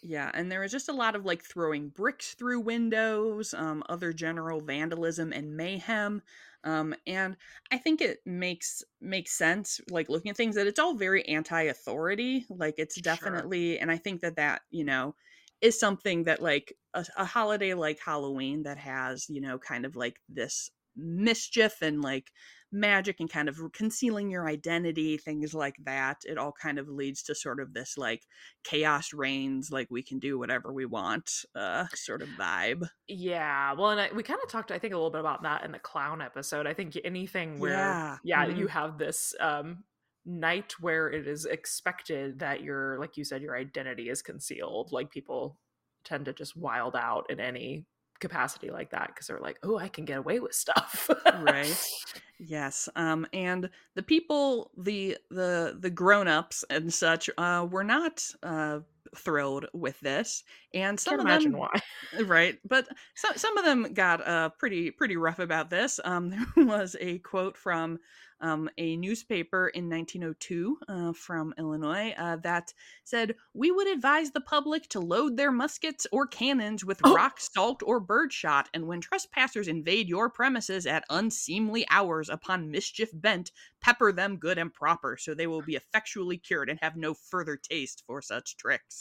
Yeah, 0.01 0.31
and 0.33 0.49
there 0.49 0.61
was 0.61 0.71
just 0.71 0.87
a 0.89 0.93
lot 0.93 1.15
of 1.15 1.25
like 1.25 1.43
throwing 1.43 1.89
bricks 1.89 2.33
through 2.33 2.61
windows, 2.61 3.53
um, 3.53 3.83
other 3.89 4.13
general 4.13 4.61
vandalism 4.61 5.33
and 5.33 5.57
mayhem. 5.57 6.21
Um, 6.63 6.95
and 7.05 7.35
I 7.71 7.77
think 7.77 8.01
it 8.01 8.19
makes 8.25 8.83
makes 9.01 9.33
sense, 9.33 9.81
like 9.89 10.07
looking 10.09 10.29
at 10.31 10.37
things 10.37 10.55
that 10.55 10.67
it's 10.67 10.79
all 10.79 10.95
very 10.95 11.25
anti-authority. 11.27 12.45
Like 12.49 12.75
it's 12.77 12.99
Sure. 13.19 13.29
definitely, 13.29 13.79
and 13.79 13.91
I 13.91 13.97
think 13.97 14.21
that 14.21 14.37
that 14.37 14.61
you 14.71 14.85
know 14.85 15.15
is 15.61 15.77
something 15.79 16.23
that 16.25 16.41
like 16.41 16.73
a, 16.93 17.05
a 17.17 17.25
holiday 17.25 17.73
like 17.73 17.99
Halloween 17.99 18.63
that 18.63 18.77
has 18.77 19.27
you 19.29 19.41
know 19.41 19.57
kind 19.59 19.85
of 19.85 19.95
like 19.97 20.21
this 20.29 20.71
mischief 21.01 21.81
and 21.81 22.01
like 22.01 22.31
magic 22.71 23.19
and 23.19 23.29
kind 23.29 23.49
of 23.49 23.57
concealing 23.73 24.29
your 24.29 24.47
identity, 24.47 25.17
things 25.17 25.53
like 25.53 25.75
that. 25.85 26.17
It 26.25 26.37
all 26.37 26.51
kind 26.51 26.77
of 26.79 26.87
leads 26.87 27.23
to 27.23 27.35
sort 27.35 27.59
of 27.59 27.73
this 27.73 27.97
like 27.97 28.23
chaos 28.63 29.13
reigns, 29.13 29.71
like 29.71 29.87
we 29.89 30.03
can 30.03 30.19
do 30.19 30.37
whatever 30.37 30.71
we 30.73 30.85
want, 30.85 31.31
uh, 31.55 31.87
sort 31.95 32.21
of 32.21 32.29
vibe. 32.29 32.87
Yeah, 33.07 33.73
well, 33.73 33.89
and 33.89 33.99
I, 33.99 34.09
we 34.13 34.21
kind 34.21 34.39
of 34.43 34.49
talked, 34.49 34.71
I 34.71 34.77
think, 34.77 34.93
a 34.93 34.97
little 34.97 35.09
bit 35.09 35.21
about 35.21 35.41
that 35.43 35.65
in 35.65 35.71
the 35.71 35.79
clown 35.79 36.21
episode. 36.21 36.67
I 36.67 36.73
think 36.75 36.95
anything 37.03 37.57
where, 37.59 37.71
Yeah, 37.71 38.17
yeah, 38.23 38.45
mhm. 38.45 38.57
you 38.57 38.67
have 38.67 38.99
this 38.99 39.33
um, 39.39 39.83
night 40.25 40.73
where 40.79 41.09
it 41.09 41.27
is 41.27 41.45
expected 41.45 42.39
that 42.39 42.61
your, 42.61 42.99
like 42.99 43.17
you 43.17 43.23
said, 43.23 43.41
your 43.41 43.57
identity 43.57 44.09
is 44.09 44.21
concealed. 44.21 44.91
Like 44.91 45.09
people 45.09 45.59
tend 46.03 46.25
to 46.25 46.33
just 46.33 46.55
wild 46.55 46.95
out 46.95 47.29
in 47.31 47.39
any 47.39 47.85
capacity 48.19 48.69
like 48.69 48.91
that 48.91 49.07
because 49.07 49.27
they're 49.27 49.39
like, 49.39 49.59
oh, 49.63 49.77
I 49.77 49.87
can 49.87 50.05
get 50.05 50.17
away 50.17 50.39
with 50.39 50.53
stuff. 50.53 51.09
right 51.41 51.77
yes 52.39 52.87
um 52.95 53.27
and 53.33 53.69
the 53.95 54.03
people 54.03 54.71
the 54.77 55.17
the 55.29 55.77
the 55.79 55.89
grown-ups 55.89 56.63
and 56.69 56.93
such 56.93 57.29
uh 57.37 57.67
were 57.69 57.83
not 57.83 58.25
uh 58.43 58.79
thrilled 59.15 59.65
with 59.73 59.99
this 59.99 60.43
and 60.73 60.99
some 60.99 61.13
Can't 61.13 61.21
of 61.21 61.25
imagine 61.27 61.51
them 61.51 61.59
why. 61.59 61.79
right 62.25 62.57
but 62.67 62.87
some 63.15 63.35
some 63.35 63.57
of 63.57 63.65
them 63.65 63.93
got 63.93 64.25
uh 64.27 64.49
pretty 64.49 64.91
pretty 64.91 65.17
rough 65.17 65.39
about 65.39 65.69
this 65.69 65.99
um 66.03 66.29
there 66.55 66.65
was 66.65 66.95
a 66.99 67.19
quote 67.19 67.57
from 67.57 67.99
um, 68.41 68.69
a 68.77 68.95
newspaper 68.95 69.67
in 69.67 69.89
1902 69.89 70.77
uh, 70.87 71.13
from 71.13 71.53
Illinois 71.57 72.13
uh, 72.17 72.37
that 72.37 72.73
said, 73.03 73.35
We 73.53 73.71
would 73.71 73.87
advise 73.87 74.31
the 74.31 74.41
public 74.41 74.87
to 74.89 74.99
load 74.99 75.35
their 75.35 75.51
muskets 75.51 76.07
or 76.11 76.25
cannons 76.27 76.85
with 76.85 77.01
Oh. 77.03 77.13
rock, 77.13 77.39
salt, 77.39 77.81
or 77.85 77.99
birdshot, 77.99 78.69
and 78.73 78.87
when 78.87 79.01
trespassers 79.01 79.67
invade 79.67 80.07
your 80.07 80.29
premises 80.29 80.85
at 80.85 81.03
unseemly 81.09 81.85
hours 81.89 82.29
upon 82.29 82.71
mischief 82.71 83.09
bent, 83.13 83.51
pepper 83.81 84.11
them 84.11 84.37
good 84.37 84.57
and 84.57 84.73
proper, 84.73 85.17
so 85.17 85.33
they 85.33 85.47
will 85.47 85.61
be 85.61 85.75
effectually 85.75 86.37
cured 86.37 86.69
and 86.69 86.79
have 86.81 86.95
no 86.95 87.13
further 87.13 87.57
taste 87.57 88.03
for 88.05 88.21
such 88.21 88.55
tricks. 88.57 88.98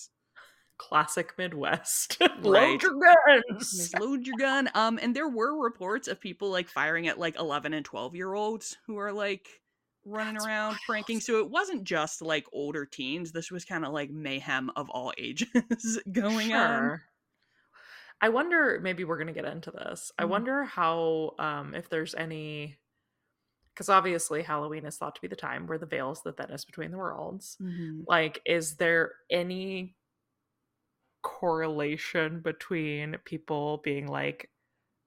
Classic 0.78 1.36
Midwest. 1.36 2.18
Load 2.40 2.82
your 2.82 2.94
guns. 2.98 3.92
Load 3.98 4.26
your 4.26 4.36
gun. 4.38 4.70
Um, 4.74 4.98
and 5.02 5.14
there 5.14 5.28
were 5.28 5.60
reports 5.60 6.08
of 6.08 6.20
people 6.20 6.50
like 6.50 6.68
firing 6.68 7.08
at 7.08 7.18
like 7.18 7.36
11 7.38 7.74
and 7.74 7.84
12 7.84 8.14
year 8.14 8.32
olds 8.34 8.76
who 8.86 8.96
are 8.98 9.12
like 9.12 9.48
running 10.04 10.34
That's 10.34 10.46
around 10.46 10.68
wild. 10.70 10.78
pranking. 10.86 11.20
So 11.20 11.38
it 11.40 11.50
wasn't 11.50 11.84
just 11.84 12.22
like 12.22 12.46
older 12.52 12.86
teens. 12.86 13.32
This 13.32 13.50
was 13.50 13.64
kind 13.64 13.84
of 13.84 13.92
like 13.92 14.10
mayhem 14.10 14.70
of 14.76 14.88
all 14.90 15.12
ages 15.18 15.98
going 16.12 16.52
on. 16.54 17.00
I 18.20 18.30
wonder, 18.30 18.80
maybe 18.82 19.04
we're 19.04 19.18
going 19.18 19.28
to 19.28 19.32
get 19.32 19.44
into 19.44 19.70
this. 19.70 20.10
I 20.18 20.24
Mhm. 20.24 20.28
wonder 20.28 20.64
how, 20.64 21.34
um, 21.38 21.74
if 21.74 21.88
there's 21.88 22.14
any, 22.16 22.78
because 23.74 23.88
obviously 23.88 24.42
Halloween 24.42 24.86
is 24.86 24.96
thought 24.96 25.14
to 25.16 25.20
be 25.20 25.28
the 25.28 25.36
time 25.36 25.66
where 25.68 25.78
the 25.78 25.86
veil 25.86 26.10
is 26.10 26.22
the 26.22 26.32
thinnest 26.32 26.66
between 26.66 26.90
the 26.90 26.98
worlds. 26.98 27.56
Mhm. 27.60 28.04
Like, 28.08 28.42
is 28.44 28.76
there 28.76 29.12
any 29.30 29.96
correlation 31.22 32.40
between 32.40 33.16
people 33.24 33.78
being 33.78 34.06
like, 34.06 34.50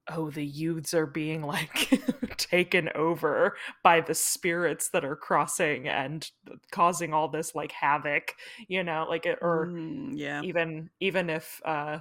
oh, 0.10 0.30
the 0.32 0.46
youths 0.46 0.94
are 0.94 1.08
being 1.08 1.44
like 1.44 2.04
taken 2.38 2.90
over 2.96 3.58
by 3.84 4.02
the 4.02 4.16
spirits 4.16 4.90
that 4.90 5.06
are 5.06 5.16
crossing 5.16 5.88
and 5.88 6.32
causing 6.72 7.14
all 7.14 7.30
this 7.30 7.56
like 7.56 7.72
havoc, 7.74 8.36
you 8.68 8.84
know, 8.84 9.06
like, 9.10 9.26
it, 9.26 9.40
or 9.42 9.74
Mm, 9.74 10.18
yeah. 10.18 10.44
even 10.44 10.90
even 11.00 11.30
if 11.30 11.62
uh 11.66 12.00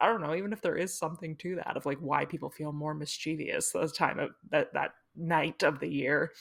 I 0.00 0.06
don't 0.06 0.20
know, 0.20 0.34
even 0.34 0.52
if 0.52 0.60
there 0.60 0.76
is 0.76 0.96
something 0.96 1.36
to 1.36 1.56
that 1.56 1.76
of 1.76 1.86
like 1.86 1.98
why 1.98 2.24
people 2.24 2.50
feel 2.50 2.72
more 2.72 2.94
mischievous 2.94 3.70
the 3.70 3.88
time 3.88 4.18
of 4.18 4.30
that 4.50 4.72
that 4.74 4.94
night 5.14 5.62
of 5.62 5.78
the 5.80 5.88
year. 5.88 6.32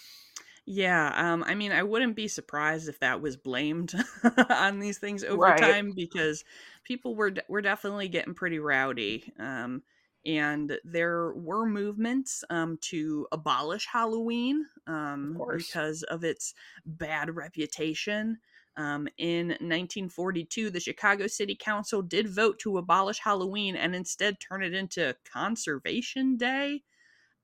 Yeah, 0.66 1.12
um, 1.16 1.44
I 1.44 1.56
mean, 1.56 1.74
I 1.74 1.84
wouldn't 1.84 2.16
be 2.16 2.28
surprised 2.30 2.88
if 2.88 3.00
that 3.00 3.22
was 3.22 3.36
blamed 3.36 3.94
on 4.50 4.80
these 4.80 4.98
things 4.98 5.24
over 5.24 5.52
Right. 5.52 5.54
time 5.54 5.92
because 5.94 6.46
people 6.86 7.16
were 7.16 7.32
de- 7.32 7.44
were 7.50 7.62
definitely 7.62 8.08
getting 8.08 8.34
pretty 8.34 8.60
rowdy. 8.60 9.30
Um, 9.38 9.84
and 10.26 10.80
there 10.86 11.34
were 11.34 11.66
movements 11.66 12.46
um, 12.50 12.78
to 12.78 13.28
abolish 13.34 13.88
Halloween 13.88 14.66
um, 14.88 15.38
course. 15.38 15.76
because 15.76 16.04
of 16.04 16.24
its 16.24 16.54
bad 16.86 17.36
reputation. 17.36 18.40
Um, 18.78 19.10
in 19.18 19.58
1942, 19.60 20.70
the 20.70 20.80
Chicago 20.80 21.28
City 21.28 21.56
Council 21.56 22.02
did 22.02 22.30
vote 22.30 22.58
to 22.60 22.78
abolish 22.78 23.20
Halloween 23.20 23.76
and 23.76 23.94
instead 23.94 24.40
turn 24.40 24.64
it 24.64 24.74
into 24.74 25.18
Conservation 25.26 26.38
Day. 26.38 26.84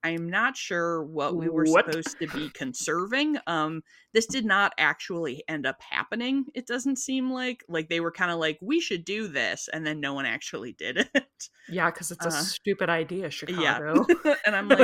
I'm 0.02 0.30
not 0.30 0.56
sure 0.56 1.04
what 1.04 1.36
we 1.36 1.48
were 1.48 1.64
What? 1.64 1.86
supposed 1.86 2.18
to 2.20 2.26
be 2.28 2.48
conserving. 2.50 3.38
Um, 3.46 3.82
this 4.14 4.26
did 4.26 4.44
not 4.44 4.72
actually 4.78 5.44
end 5.48 5.66
up 5.66 5.80
happening. 5.82 6.46
It 6.54 6.66
doesn't 6.66 6.96
seem 6.96 7.30
like 7.30 7.64
like 7.68 7.88
they 7.88 8.00
were 8.00 8.10
kind 8.12 8.30
of 8.30 8.38
like 8.38 8.58
we 8.62 8.80
should 8.80 9.04
do 9.04 9.28
this, 9.28 9.68
and 9.72 9.86
then 9.86 10.00
no 10.00 10.14
one 10.14 10.26
actually 10.26 10.72
did 10.72 11.06
it. 11.14 11.48
Yeah, 11.68 11.90
because 11.90 12.10
it's 12.10 12.24
a 12.24 12.28
Uh, 12.28 12.32
stupid 12.32 12.88
idea, 12.88 13.24
yeah, 13.24 13.28
Chicago. 13.28 14.06
and 14.46 14.56
I'm 14.56 14.68
like, 14.68 14.80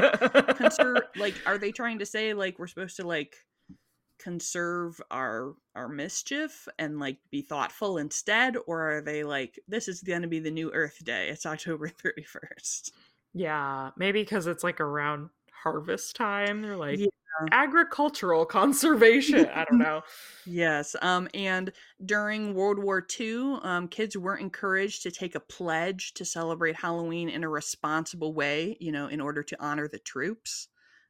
conser- 0.59 1.03
like, 1.17 1.35
are 1.47 1.59
they 1.59 1.73
trying 1.73 1.99
to 2.01 2.07
say 2.07 2.35
like 2.35 2.59
we're 2.59 2.67
supposed 2.69 2.97
to 2.97 3.07
like 3.07 3.37
conserve 4.19 4.99
our 5.11 5.55
our 5.75 5.89
mischief 5.89 6.67
and 6.79 6.99
like 6.99 7.19
be 7.31 7.43
thoughtful 7.43 7.99
instead, 7.99 8.57
or 8.67 8.97
are 8.97 9.01
they 9.03 9.25
like 9.25 9.59
this 9.69 9.89
is 9.89 10.01
going 10.03 10.23
to 10.23 10.29
be 10.29 10.39
the 10.41 10.51
new 10.51 10.71
Earth 10.73 11.05
Day? 11.05 11.29
It's 11.29 11.47
October 11.47 11.89
31st. 12.05 12.91
Yeah, 13.37 13.91
maybe 13.97 14.23
because 14.23 14.47
it's 14.47 14.65
like 14.65 14.81
around 14.81 15.31
harvest 15.53 16.17
time. 16.17 16.63
They're 16.63 16.77
like 16.77 17.09
Yeah. 17.39 17.49
agricultural 17.53 18.47
conservation. 18.47 19.49
I 19.49 19.65
don't 19.65 19.79
know. 19.79 20.03
Yes. 20.45 20.95
Um, 21.03 21.29
and 21.35 21.73
during 22.05 22.55
World 22.55 22.79
War 22.79 23.01
II, 23.03 23.59
um, 23.63 23.89
kids 23.89 24.17
weren't 24.17 24.43
encouraged 24.43 25.03
to 25.03 25.11
take 25.11 25.35
a 25.35 25.41
pledge 25.41 26.15
to 26.15 26.25
celebrate 26.25 26.77
Halloween 26.77 27.29
in 27.29 27.45
a 27.45 27.49
responsible 27.49 28.33
way, 28.33 28.77
you 28.81 28.93
know, 28.93 29.09
in 29.09 29.21
order 29.21 29.43
to 29.43 29.57
honor 29.63 29.89
the 29.89 29.99
troops. 29.99 30.69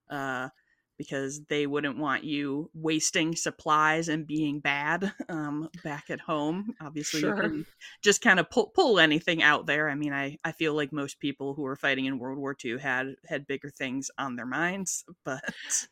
Uh, 0.08 0.48
because 0.98 1.40
they 1.48 1.66
wouldn't 1.66 1.98
want 1.98 2.24
you 2.24 2.70
wasting 2.74 3.36
supplies 3.36 4.08
and 4.08 4.26
being 4.26 4.60
bad 4.60 5.12
um, 5.28 5.68
back 5.82 6.10
at 6.10 6.20
home. 6.20 6.74
Obviously, 6.80 7.20
Sure. 7.20 7.28
you 7.28 7.34
can 7.34 7.66
just 8.02 8.22
kind 8.22 8.40
of 8.40 8.50
pull 8.50 8.68
pull 8.68 8.98
anything 8.98 9.42
out 9.42 9.66
there. 9.66 9.88
I 9.88 9.94
mean, 9.94 10.12
I, 10.12 10.38
I 10.44 10.52
feel 10.52 10.74
like 10.74 10.92
most 10.92 11.20
people 11.20 11.54
who 11.54 11.62
were 11.62 11.76
fighting 11.76 12.06
in 12.06 12.18
World 12.18 12.38
War 12.38 12.54
II 12.54 12.78
had 12.78 13.14
had 13.26 13.46
bigger 13.46 13.70
things 13.70 14.10
on 14.18 14.36
their 14.36 14.46
minds, 14.46 15.04
but 15.24 15.42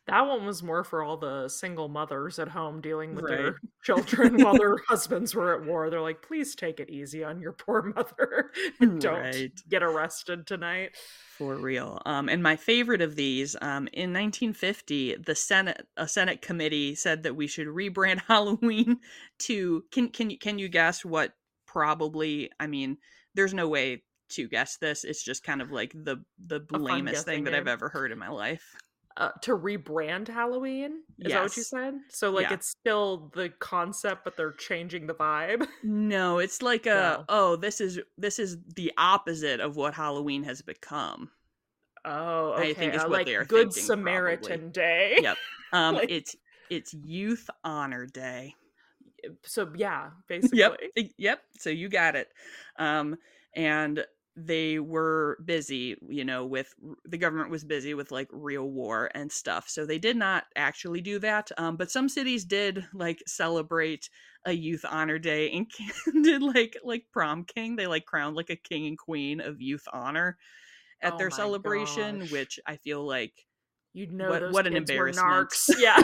That 0.07 0.21
one 0.27 0.45
was 0.45 0.63
more 0.63 0.83
for 0.83 1.03
all 1.03 1.17
the 1.17 1.47
single 1.49 1.87
mothers 1.89 2.39
at 2.39 2.49
home 2.49 2.81
dealing 2.81 3.15
with 3.15 3.25
Right. 3.25 3.37
their 3.37 3.57
children 3.83 4.39
while 4.39 4.55
their 4.57 4.77
husbands 4.87 5.33
were 5.35 5.53
at 5.59 5.65
war. 5.65 5.89
They're 5.89 6.01
like, 6.01 6.21
please 6.21 6.55
take 6.55 6.79
it 6.79 6.89
easy 6.89 7.23
on 7.23 7.39
your 7.41 7.53
poor 7.53 7.81
mother. 7.95 8.51
Don't 8.99 9.03
Right. 9.21 9.51
get 9.69 9.83
arrested 9.83 10.47
tonight. 10.47 10.91
For 11.37 11.57
real. 11.57 12.01
Um, 12.05 12.29
and 12.29 12.41
my 12.41 12.55
favorite 12.55 13.01
of 13.01 13.17
these, 13.17 13.57
um, 13.61 13.89
in 13.91 14.13
1950, 14.13 15.17
the 15.17 15.35
Senate, 15.35 15.85
a 15.97 16.07
Senate 16.07 16.41
committee 16.41 16.95
said 16.95 17.23
that 17.23 17.35
we 17.35 17.45
should 17.45 17.67
rebrand 17.67 18.21
Halloween 18.27 18.99
to. 19.39 19.83
Can 19.91 20.09
can 20.09 20.29
you 20.29 20.37
can 20.37 20.59
you 20.59 20.69
guess 20.69 21.03
what? 21.03 21.33
Probably. 21.67 22.51
I 22.57 22.67
mean, 22.67 22.97
there's 23.33 23.53
no 23.53 23.67
way 23.67 24.03
to 24.29 24.47
guess 24.47 24.77
this. 24.77 25.03
It's 25.03 25.23
just 25.23 25.43
kind 25.43 25.61
of 25.61 25.71
like 25.73 25.91
the 25.91 26.23
the 26.45 26.65
lamest 26.71 27.25
thing 27.25 27.43
that 27.43 27.53
I've 27.53 27.67
ever 27.67 27.89
heard 27.89 28.13
in 28.13 28.17
my 28.17 28.29
life. 28.29 28.75
Uh, 29.17 29.31
to 29.41 29.57
rebrand 29.57 30.27
Halloween? 30.27 31.01
Is 31.19 31.31
that 31.31 31.43
what 31.43 31.55
you 31.55 31.63
said? 31.63 31.93
So, 32.09 32.31
like, 32.31 32.47
Yeah. 32.49 32.55
it's 32.55 32.67
still 32.67 33.31
the 33.33 33.47
concept, 33.59 34.25
but 34.25 34.35
they're 34.35 34.51
changing 34.51 35.07
the 35.07 35.13
vibe. 35.13 35.65
No, 35.83 36.39
it's 36.39 36.61
like 36.61 36.85
a 36.85 37.23
oh, 37.29 37.55
this 37.55 37.79
is 37.79 37.99
this 38.17 38.39
is 38.39 38.57
the 38.75 38.91
opposite 38.97 39.61
of 39.61 39.77
what 39.77 39.93
Halloween 39.93 40.43
has 40.43 40.61
become. 40.61 41.31
Oh, 42.03 42.51
I 42.51 42.59
okay. 42.61 42.73
think 42.73 42.93
is 42.93 43.03
uh, 43.03 43.07
what 43.07 43.19
like 43.19 43.25
they 43.25 43.35
are 43.35 43.45
Good 43.45 43.71
thinking, 43.71 43.83
Samaritan 43.83 44.71
Day. 44.71 45.19
Yep. 45.21 45.37
Um, 45.73 45.95
Like- 45.95 46.11
it's 46.11 46.35
it's 46.69 46.93
Youth 46.93 47.49
Honor 47.63 48.05
Day. 48.05 48.55
So, 49.43 49.71
yeah, 49.75 50.09
basically. 50.27 50.59
Yep. 50.59 50.77
Yep. 51.17 51.41
So 51.59 51.69
you 51.69 51.89
got 51.89 52.15
it. 52.15 52.27
Um, 52.77 53.15
and 53.55 54.05
they 54.37 54.79
were 54.79 55.37
busy, 55.45 55.95
you 56.09 56.25
know, 56.25 56.45
with 56.45 56.73
the 57.05 57.17
government 57.17 57.49
was 57.49 57.63
busy 57.63 57.93
with 57.93 58.11
like 58.11 58.27
real 58.31 58.69
war 58.69 59.09
and 59.15 59.31
stuff. 59.31 59.69
So 59.69 59.85
they 59.85 59.97
did 59.97 60.17
not 60.17 60.43
actually 60.57 60.99
do 61.01 61.19
that. 61.19 61.51
Um, 61.57 61.77
but 61.77 61.89
some 61.89 62.09
cities 62.09 62.43
did 62.43 62.85
like 62.93 63.23
celebrate 63.25 64.09
a 64.45 64.51
youth 64.51 64.83
honor 64.89 65.17
day 65.19 65.51
and 65.51 65.67
did 66.23 66.41
like 66.41 66.75
like 66.83 67.05
prom 67.13 67.45
king. 67.45 67.75
They 67.77 67.87
like 67.87 68.05
crowned 68.05 68.35
like 68.35 68.49
a 68.49 68.55
king 68.57 68.87
and 68.87 68.97
queen 68.97 69.39
of 69.39 69.61
youth 69.61 69.87
honor 69.93 70.37
at 71.01 71.13
Oh 71.13 71.17
their 71.17 71.31
celebration, 71.31 72.19
gosh. 72.19 72.31
which 72.31 72.59
I 72.67 72.75
feel 72.77 73.05
like 73.05 73.33
You'd 73.93 74.11
know 74.11 74.29
What- 74.29 74.51
what 74.51 74.67
an 74.67 74.75
embarrassment. 74.75 75.53
Yeah. 75.79 76.01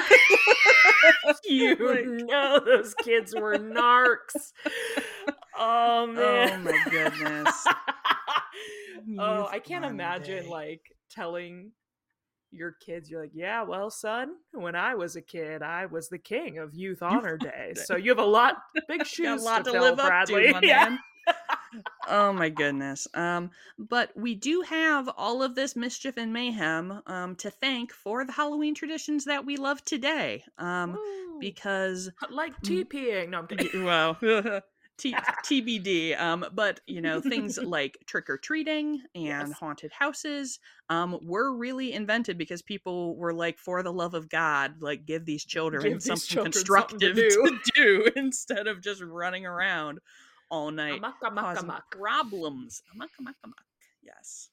you 1.44 1.76
Like- 1.76 2.06
know 2.06 2.62
those 2.64 2.94
kids 2.94 3.36
were 3.36 3.58
narcs. 3.58 4.54
Oh 5.60 6.08
man. 6.08 6.66
Oh 6.66 6.72
my 6.72 6.90
goodness. 6.90 7.66
oh, 9.20 9.48
I 9.51 9.60
can't 9.60 9.86
imagine 9.86 10.43
Day. 10.43 10.50
like 10.50 10.96
telling 11.10 11.72
your 12.51 12.75
kids 12.86 13.10
you're 13.10 13.22
like, 13.22 13.31
"Yeah, 13.34 13.63
well, 13.63 13.89
son, 13.89 14.34
when 14.51 14.75
I 14.75 14.96
was 14.96 15.15
a 15.15 15.22
kid, 15.22 15.62
I 15.62 15.86
was 15.86 16.10
the 16.10 16.17
king 16.17 16.58
of 16.58 16.74
Youth 16.74 17.01
Honor 17.01 17.38
Day." 17.38 17.74
So 17.75 17.96
you 17.96 18.10
have 18.10 18.20
a 18.20 18.25
lot 18.25 18.58
big 18.88 19.05
shoes 19.05 19.41
a 19.41 19.46
lot 19.46 19.65
to, 19.65 19.72
fill, 19.72 19.81
live 19.81 19.98
Bradley. 19.98 20.50
up 20.50 20.62
to, 20.62 20.62
my 20.62 20.67
yeah. 20.67 20.89
man. 20.89 21.00
oh 22.10 22.34
my 22.34 22.50
goodness. 22.50 23.08
Um, 23.13 23.51
but 23.77 24.12
we 24.15 24.36
do 24.36 24.62
have 24.62 25.10
all 25.17 25.41
of 25.41 25.55
this 25.55 25.75
mischief 25.75 26.17
and 26.17 26.34
mayhem 26.34 27.01
um 27.08 27.36
to 27.38 27.50
thank 27.50 27.93
for 27.93 28.25
the 28.25 28.31
Halloween 28.34 28.75
traditions 28.75 29.25
that 29.25 29.46
we 29.46 29.58
love 29.58 29.84
today. 29.86 30.43
Um, 30.58 30.98
because 31.39 32.10
like. 32.29 32.60
TPing. 32.62 33.29
No, 33.29 33.39
I'm 33.39 33.48
kidding. 33.48 33.84
well. 33.86 34.17
T- 35.01 35.15
TBD, 35.43 36.20
um, 36.20 36.46
but 36.53 36.79
you 36.86 37.01
know 37.01 37.20
things 37.22 37.58
like 37.63 37.98
trick 38.05 38.29
or 38.29 38.38
treating 38.38 39.01
and 39.15 39.25
Yes. 39.25 39.51
haunted 39.51 39.91
houses 39.91 40.60
um, 40.89 41.17
were 41.24 41.55
really 41.58 41.93
invented 41.93 42.38
because 42.38 42.62
people 42.62 43.15
were 43.17 43.34
like, 43.34 43.58
for 43.58 43.81
the 43.81 43.91
love 43.91 44.13
of 44.13 44.29
God, 44.29 44.81
like 44.81 45.05
give 45.05 45.25
these 45.25 45.43
children 45.43 45.84
Give 45.84 45.93
these 45.93 46.05
something 46.05 46.53
children 46.53 46.53
something 46.53 46.65
constructive 46.65 47.15
to 47.15 47.29
to 47.29 47.72
do 47.75 48.12
instead 48.15 48.67
of 48.67 48.81
just 48.81 49.01
running 49.01 49.46
around 49.46 50.00
all 50.50 50.70
night 50.70 50.98
Amok, 51.00 51.15
amok, 51.25 51.58
amok. 51.60 51.91
problems. 51.91 52.84
Amok, 52.93 53.10
amok, 53.20 53.36
amok. 53.43 53.55
Yes. 54.03 54.50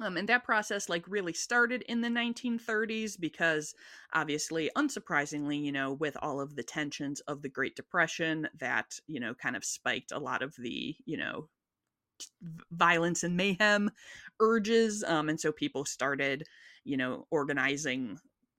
Um, 0.00 0.16
and 0.16 0.28
that 0.28 0.44
process 0.44 0.88
like 0.88 1.06
really 1.06 1.32
started 1.34 1.82
in 1.82 2.00
the 2.00 2.10
1930s 2.10 3.16
because 3.16 3.74
obviously 4.14 4.70
unsurprisingly 4.76 5.62
you 5.62 5.72
know 5.72 5.92
with 5.92 6.16
all 6.22 6.40
of 6.40 6.56
the 6.56 6.62
tensions 6.62 7.20
of 7.22 7.42
the 7.42 7.48
great 7.48 7.76
depression 7.76 8.48
that 8.54 8.98
you 9.06 9.20
know 9.20 9.34
kind 9.34 9.56
of 9.56 9.64
spiked 9.64 10.10
a 10.12 10.18
lot 10.18 10.42
of 10.42 10.54
the 10.56 10.96
you 11.04 11.16
know 11.16 11.48
violence 12.70 13.22
and 13.22 13.36
mayhem 13.36 13.90
urges 14.40 15.02
um, 15.04 15.28
and 15.28 15.40
so 15.40 15.52
people 15.52 15.84
started 15.84 16.46
you 16.84 16.96
know 16.96 17.26
organizing 17.30 18.18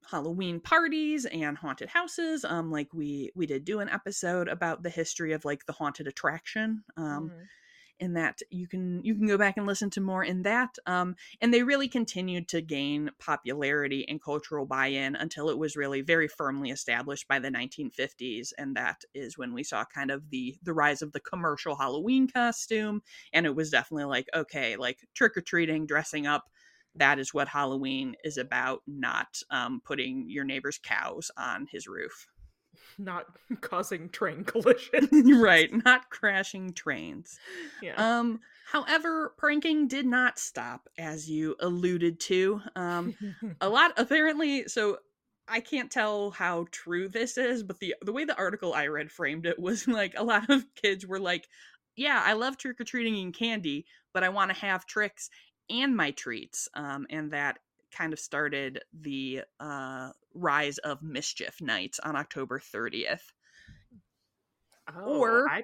halloween 0.10 0.60
parties 0.60 1.26
and 1.26 1.58
haunted 1.58 1.90
houses 1.90 2.44
um 2.44 2.72
like 2.72 2.92
we 2.94 3.32
we 3.36 3.46
did 3.46 3.64
do 3.64 3.80
an 3.80 3.90
episode 3.90 4.48
about 4.48 4.82
the 4.84 4.90
history 4.90 5.32
of 5.32 5.46
like 5.46 5.66
the 5.66 5.74
haunted 5.74 6.08
attraction 6.08 6.84
um 6.98 7.32
Mhm. 7.32 7.50
In 8.02 8.14
that 8.14 8.40
you 8.50 8.68
can 8.68 9.02
you 9.04 9.16
can 9.16 9.28
go 9.28 9.38
back 9.38 9.56
and 9.58 9.66
listen 9.66 9.90
to 9.92 10.02
more 10.02 10.24
in 10.24 10.42
that. 10.42 10.76
Um, 10.86 11.16
and 11.40 11.54
they 11.54 11.64
really 11.64 11.88
continued 11.88 12.50
to 12.50 12.62
gain 12.62 13.12
popularity 13.20 14.06
and 14.10 14.22
cultural 14.22 14.66
buy-in 14.66 15.16
until 15.16 15.50
it 15.50 15.58
was 15.58 15.76
really 15.76 16.02
very 16.02 16.28
firmly 16.28 16.72
established 16.72 17.28
by 17.28 17.40
the 17.40 17.50
1950s, 17.50 18.52
and 18.58 18.76
that 18.76 19.04
is 19.14 19.38
when 19.38 19.54
we 19.54 19.64
saw 19.64 19.86
kind 19.86 20.12
of 20.12 20.30
the 20.32 20.58
the 20.64 20.74
rise 20.74 21.02
of 21.02 21.14
the 21.14 21.20
commercial 21.22 21.76
Halloween 21.76 22.28
costume. 22.28 23.02
And 23.32 23.46
it 23.46 23.56
was 23.56 23.70
definitely 23.70 24.06
like 24.06 24.28
okay, 24.36 24.76
like 24.76 25.00
trick 25.14 25.38
or 25.38 25.42
treating, 25.42 25.86
dressing 25.86 26.28
up 26.28 26.50
that 26.96 27.20
is 27.20 27.34
what 27.34 27.48
Halloween 27.48 28.16
is 28.24 28.38
about, 28.38 28.82
not 28.86 29.42
um, 29.50 29.82
putting 29.86 30.30
your 30.30 30.44
neighbor's 30.44 30.78
cows 30.78 31.32
on 31.38 31.68
his 31.72 31.88
roof. 31.88 32.28
Not 32.98 33.26
causing 33.62 34.10
train 34.10 34.44
collisions. 34.46 35.10
right, 35.42 35.70
not 35.84 36.10
crashing 36.10 36.74
trains. 36.74 37.40
Yeah. 37.82 37.94
Um, 37.98 38.40
however, 38.72 39.34
pranking 39.38 39.88
did 39.88 40.06
not 40.06 40.40
stop, 40.40 40.90
as 40.98 41.30
you 41.30 41.56
alluded 41.60 42.20
to. 42.22 42.62
Um, 42.76 43.16
a 43.60 43.70
lot 43.70 43.94
apparently, 43.98 44.68
so 44.68 45.00
I 45.48 45.60
can't 45.60 45.92
tell 45.92 46.32
how 46.32 46.68
true 46.72 47.10
this 47.10 47.38
is, 47.38 47.64
but 47.64 47.80
the 47.80 47.96
the 48.02 48.14
way 48.14 48.26
the 48.26 48.38
article 48.38 48.74
I 48.74 48.88
read 48.88 49.12
framed 49.12 49.46
it 49.46 49.60
was 49.60 49.88
like 49.88 50.14
a 50.18 50.24
lot 50.24 50.50
of 50.50 50.66
kids 50.76 51.06
were 51.06 51.20
like, 51.20 51.48
"Yeah, 51.96 52.22
I 52.24 52.34
love 52.34 52.58
trick 52.58 52.80
or 52.80 52.84
treating 52.84 53.20
and 53.20 53.34
candy, 53.34 53.86
but 54.14 54.24
I 54.24 54.30
want 54.30 54.52
to 54.52 54.60
have 54.60 54.86
tricks 54.86 55.30
and 55.70 55.96
my 55.96 56.12
treats. 56.12 56.68
Um, 56.74 57.08
and 57.10 57.32
that 57.32 57.60
kind 57.92 58.14
of 58.14 58.20
started 58.20 58.82
the 58.94 59.42
uh, 59.60 60.10
rise 60.34 60.78
of 60.80 61.02
Mischief 61.04 61.62
Nights 61.62 62.00
on 62.00 62.16
October 62.16 62.60
30th. 62.60 63.22
Oh, 64.96 65.20
or 65.20 65.50
I, 65.50 65.64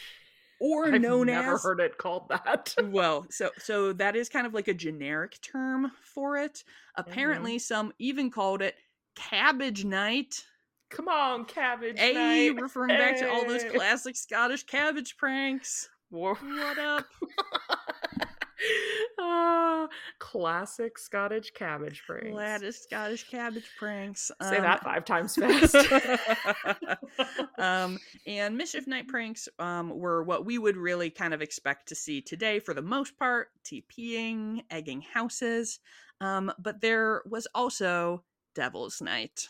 or 0.60 0.86
I've 0.92 1.00
known 1.00 1.26
never 1.28 1.54
as 1.54 1.62
heard 1.62 1.80
it 1.80 1.96
called 1.96 2.28
that. 2.28 2.74
well 2.84 3.24
so 3.30 3.50
so 3.58 3.92
that 3.94 4.16
is 4.16 4.28
kind 4.28 4.46
of 4.46 4.52
like 4.52 4.68
a 4.68 4.74
generic 4.74 5.40
term 5.40 5.90
for 6.02 6.36
it 6.36 6.64
apparently 6.96 7.58
some 7.58 7.92
even 7.98 8.30
called 8.30 8.60
it 8.62 8.74
cabbage 9.14 9.84
night 9.84 10.44
Come 10.90 11.08
on, 11.08 11.44
cabbage 11.44 11.98
hey 11.98 12.14
night. 12.48 12.60
referring 12.60 12.96
back 12.96 13.18
to 13.18 13.30
all 13.30 13.46
those 13.46 13.64
classic 13.64 14.16
scottish 14.16 14.64
cabbage 14.64 15.16
pranks 15.16 15.88
Wha- 16.10 16.34
what 16.34 16.78
up 16.78 17.06
Ah, 19.20 19.88
classic 20.18 20.98
Scottish 20.98 21.50
cabbage 21.52 22.02
pranks. 22.06 22.30
Gladys 22.30 22.80
Scottish 22.82 23.28
cabbage 23.28 23.68
pranks. 23.78 24.30
Say 24.42 24.56
Um, 24.56 24.62
that 24.62 24.82
five 24.84 25.04
times 25.04 25.34
fast. 25.34 25.74
um, 27.58 27.98
and 28.26 28.56
mischief 28.56 28.86
night 28.86 29.08
pranks 29.08 29.48
um, 29.58 29.90
were 29.98 30.22
what 30.22 30.44
we 30.44 30.58
would 30.58 30.76
really 30.76 31.10
kind 31.10 31.34
of 31.34 31.42
expect 31.42 31.88
to 31.88 31.94
see 31.94 32.20
today 32.20 32.58
for 32.60 32.74
the 32.74 32.82
most 32.82 33.18
part 33.18 33.48
TPing, 33.64 34.62
egging 34.70 35.02
houses. 35.02 35.80
Um, 36.20 36.52
but 36.58 36.80
there 36.80 37.22
was 37.28 37.46
also 37.54 38.24
Devil's 38.54 39.00
Night. 39.00 39.48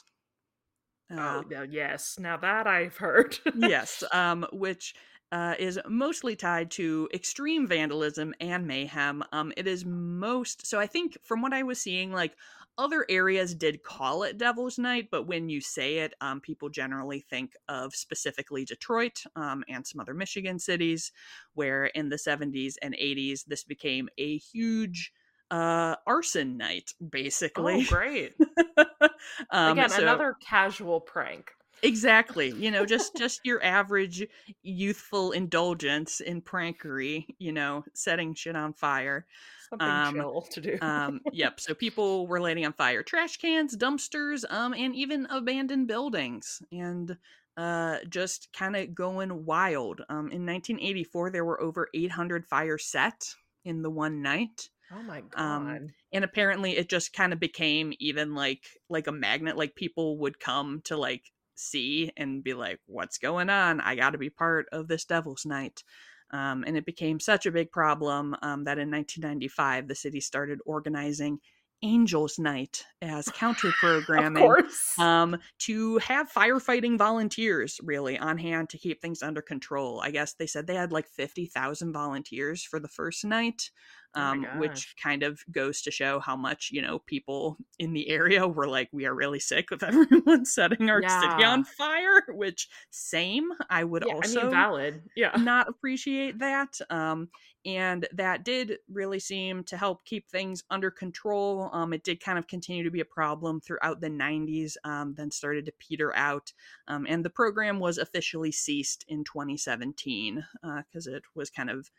Uh, 1.10 1.42
oh, 1.56 1.62
yes. 1.62 2.18
Now 2.18 2.36
that 2.36 2.66
I've 2.66 2.96
heard. 2.98 3.38
yes, 3.56 4.04
um, 4.12 4.46
which 4.52 4.94
uh, 5.32 5.54
is 5.58 5.78
mostly 5.88 6.34
tied 6.36 6.70
to 6.72 7.08
extreme 7.12 7.66
vandalism 7.66 8.34
and 8.40 8.66
mayhem. 8.66 9.22
Um, 9.32 9.52
it 9.56 9.66
is 9.66 9.84
most 9.84 10.66
so. 10.66 10.78
I 10.80 10.86
think 10.86 11.16
from 11.22 11.42
what 11.42 11.52
I 11.52 11.62
was 11.62 11.78
seeing, 11.80 12.12
like 12.12 12.36
other 12.78 13.04
areas 13.08 13.54
did 13.54 13.82
call 13.82 14.22
it 14.22 14.38
Devil's 14.38 14.78
Night, 14.78 15.08
but 15.10 15.26
when 15.26 15.48
you 15.48 15.60
say 15.60 15.98
it, 15.98 16.14
um, 16.20 16.40
people 16.40 16.68
generally 16.68 17.20
think 17.20 17.54
of 17.68 17.94
specifically 17.94 18.64
Detroit 18.64 19.24
um, 19.34 19.64
and 19.68 19.84
some 19.84 20.00
other 20.00 20.14
Michigan 20.14 20.58
cities, 20.60 21.10
where 21.54 21.86
in 21.86 22.08
the 22.08 22.16
70s 22.16 22.74
and 22.80 22.94
80s 22.94 23.44
this 23.46 23.64
became 23.64 24.08
a 24.18 24.36
huge 24.38 25.12
uh 25.50 25.96
arson 26.06 26.58
night 26.58 26.92
basically 27.10 27.86
Oh, 27.90 27.94
great. 27.94 28.34
um 29.50 29.72
Again, 29.72 29.88
so- 29.88 30.02
another 30.02 30.36
casual 30.46 31.00
prank. 31.00 31.50
Exactly 31.82 32.50
you 32.50 32.70
know 32.70 32.84
just 32.84 33.16
just 33.16 33.40
your 33.44 33.62
average 33.62 34.26
youthful 34.62 35.32
indulgence 35.32 36.20
in 36.20 36.40
prankery 36.42 37.26
you 37.38 37.52
know 37.52 37.84
setting 37.94 38.34
shit 38.34 38.56
on 38.56 38.72
fire 38.72 39.26
Something 39.70 39.88
Um, 39.88 40.14
chill 40.14 40.42
to 40.50 40.60
do. 40.60 40.78
um 40.80 41.20
yep 41.30 41.60
so 41.60 41.74
people 41.84 42.26
were 42.26 42.40
lighting 42.40 42.64
on 42.66 42.72
fire 42.72 43.02
trash 43.02 43.36
cans 43.36 43.76
dumpsters 43.76 44.44
um 44.50 44.74
and 44.74 44.94
even 44.96 45.26
abandoned 45.26 45.86
buildings 45.88 46.62
and 46.72 47.16
uh 47.56 47.98
just 48.08 48.48
kind 48.52 48.76
of 48.76 48.94
going 48.94 49.44
wild 49.44 50.00
um 50.08 50.30
in 50.30 50.46
1984 50.46 51.30
there 51.30 51.44
were 51.44 51.60
over 51.60 51.88
800 51.94 52.46
fires 52.46 52.86
set 52.86 53.34
in 53.64 53.82
the 53.82 53.90
one 53.90 54.22
night 54.22 54.68
oh 54.92 55.02
my 55.02 55.20
god. 55.20 55.40
um, 55.40 55.88
and 56.12 56.24
apparently 56.24 56.76
it 56.76 56.88
just 56.88 57.12
kind 57.12 57.32
of 57.32 57.38
became 57.40 57.92
even 57.98 58.34
like 58.34 58.66
like 58.88 59.06
a 59.06 59.12
magnet 59.12 59.56
like 59.56 59.74
people 59.74 60.16
would 60.18 60.40
come 60.40 60.80
to 60.84 60.96
like 60.96 61.30
see 61.58 62.12
and 62.16 62.42
be 62.42 62.54
like 62.54 62.80
what's 62.86 63.18
going 63.18 63.50
on? 63.50 63.80
I 63.80 63.94
got 63.94 64.10
to 64.10 64.18
be 64.18 64.30
part 64.30 64.66
of 64.72 64.88
this 64.88 65.04
devil's 65.04 65.44
night. 65.44 65.82
Um, 66.30 66.64
and 66.66 66.76
it 66.76 66.84
became 66.84 67.20
such 67.20 67.46
a 67.46 67.52
big 67.52 67.72
problem 67.72 68.36
um, 68.42 68.64
that 68.64 68.78
in 68.78 68.90
1995 68.90 69.88
the 69.88 69.94
city 69.94 70.20
started 70.20 70.60
organizing 70.66 71.40
angels 71.82 72.38
night 72.38 72.84
as 73.02 73.30
counter 73.30 73.72
programming 73.78 74.56
um, 74.98 75.36
to 75.60 75.98
have 75.98 76.30
firefighting 76.32 76.98
volunteers 76.98 77.80
really 77.82 78.18
on 78.18 78.38
hand 78.38 78.68
to 78.70 78.78
keep 78.78 79.00
things 79.00 79.22
under 79.22 79.40
control. 79.42 80.00
I 80.00 80.10
guess 80.10 80.34
they 80.34 80.46
said 80.46 80.66
they 80.66 80.74
had 80.74 80.92
like 80.92 81.08
50,000 81.08 81.92
volunteers 81.92 82.64
for 82.64 82.80
the 82.80 82.88
first 82.88 83.24
night, 83.24 83.70
Oh 84.14 84.28
um, 84.32 84.40
gosh. 84.40 84.52
which 84.52 84.94
kind 85.00 85.22
of 85.22 85.40
goes 85.50 85.82
to 85.82 85.90
show 85.90 86.18
how 86.18 86.36
much, 86.36 86.70
you 86.72 86.82
know, 86.82 86.98
people 87.00 87.58
in 87.78 87.92
the 87.92 88.08
area 88.08 88.46
were 88.48 88.66
like, 88.66 88.88
we 88.92 89.06
are 89.06 89.14
really 89.14 89.40
sick 89.40 89.70
with 89.70 89.82
everyone 89.84 90.44
setting 90.44 90.90
our 90.90 91.04
city 91.06 91.44
on 91.44 91.64
fire, 91.64 92.22
which 92.28 92.68
same, 92.90 93.50
I 93.70 93.84
would 93.84 94.02
yeah, 94.02 94.14
also 94.14 94.40
I 94.40 94.50
mean, 94.50 94.50
valid. 94.50 95.02
Yeah. 95.14 95.36
not 95.36 95.68
appreciate 95.68 96.38
that. 96.38 96.80
Um, 96.90 97.30
and 97.76 98.08
that 98.14 98.44
did 98.44 98.78
really 98.90 99.18
seem 99.18 99.62
to 99.64 99.76
help 99.76 100.06
keep 100.06 100.26
things 100.26 100.64
under 100.70 100.90
control. 100.90 101.68
Um, 101.74 101.92
it 101.92 102.02
did 102.02 102.18
kind 102.18 102.38
of 102.38 102.46
continue 102.46 102.82
to 102.82 102.90
be 102.90 103.00
a 103.00 103.04
problem 103.04 103.60
throughout 103.60 104.00
the 104.00 104.08
90s, 104.08 104.76
um, 104.84 105.12
then 105.14 105.30
started 105.30 105.66
to 105.66 105.72
peter 105.78 106.16
out. 106.16 106.50
Um, 106.86 107.06
and 107.06 107.22
the 107.22 107.30
program 107.30 107.78
was 107.78 107.98
officially 107.98 108.52
ceased 108.52 109.04
in 109.06 109.22
2017 109.22 110.42
because 110.62 111.06
it 111.06 111.24
was 111.34 111.50
kind 111.50 111.68
of 111.68 111.90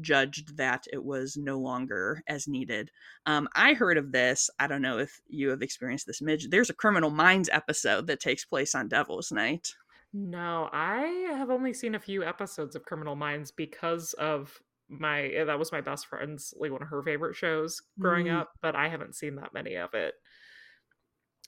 judged 0.00 0.56
that 0.56 0.86
it 0.92 1.04
was 1.04 1.36
no 1.36 1.58
longer 1.58 2.22
as 2.26 2.48
needed. 2.48 2.90
Um, 3.26 3.48
I 3.54 3.74
heard 3.74 3.98
of 3.98 4.12
this. 4.12 4.48
I 4.58 4.66
don't 4.66 4.82
know 4.82 4.98
if 4.98 5.20
you 5.28 5.50
have 5.50 5.60
experienced 5.60 6.06
this, 6.06 6.22
Midge. 6.22 6.48
There's 6.48 6.70
a 6.70 6.74
Criminal 6.74 7.10
Minds 7.10 7.50
episode 7.52 8.06
that 8.06 8.20
takes 8.20 8.46
place 8.46 8.74
on 8.74 8.88
Devil's 8.88 9.30
Night. 9.30 9.74
No, 10.14 10.70
I 10.72 11.00
have 11.36 11.50
only 11.50 11.74
seen 11.74 11.94
a 11.94 12.00
few 12.00 12.24
episodes 12.24 12.74
of 12.74 12.84
Criminal 12.84 13.14
Minds 13.14 13.50
because 13.50 14.14
of 14.14 14.58
my 14.88 15.32
uh, 15.34 15.44
that 15.46 15.58
was 15.58 15.72
my 15.72 15.80
best 15.80 16.06
friend's 16.06 16.54
like 16.58 16.72
one 16.72 16.82
of 16.82 16.88
her 16.88 17.02
favorite 17.02 17.36
shows 17.36 17.82
growing 17.98 18.28
Mm. 18.28 18.30
up, 18.30 18.52
but 18.62 18.74
I 18.76 18.88
haven't 18.88 19.14
seen 19.16 19.36
that 19.36 19.52
many 19.54 19.74
of 19.76 19.94
it. 19.94 20.14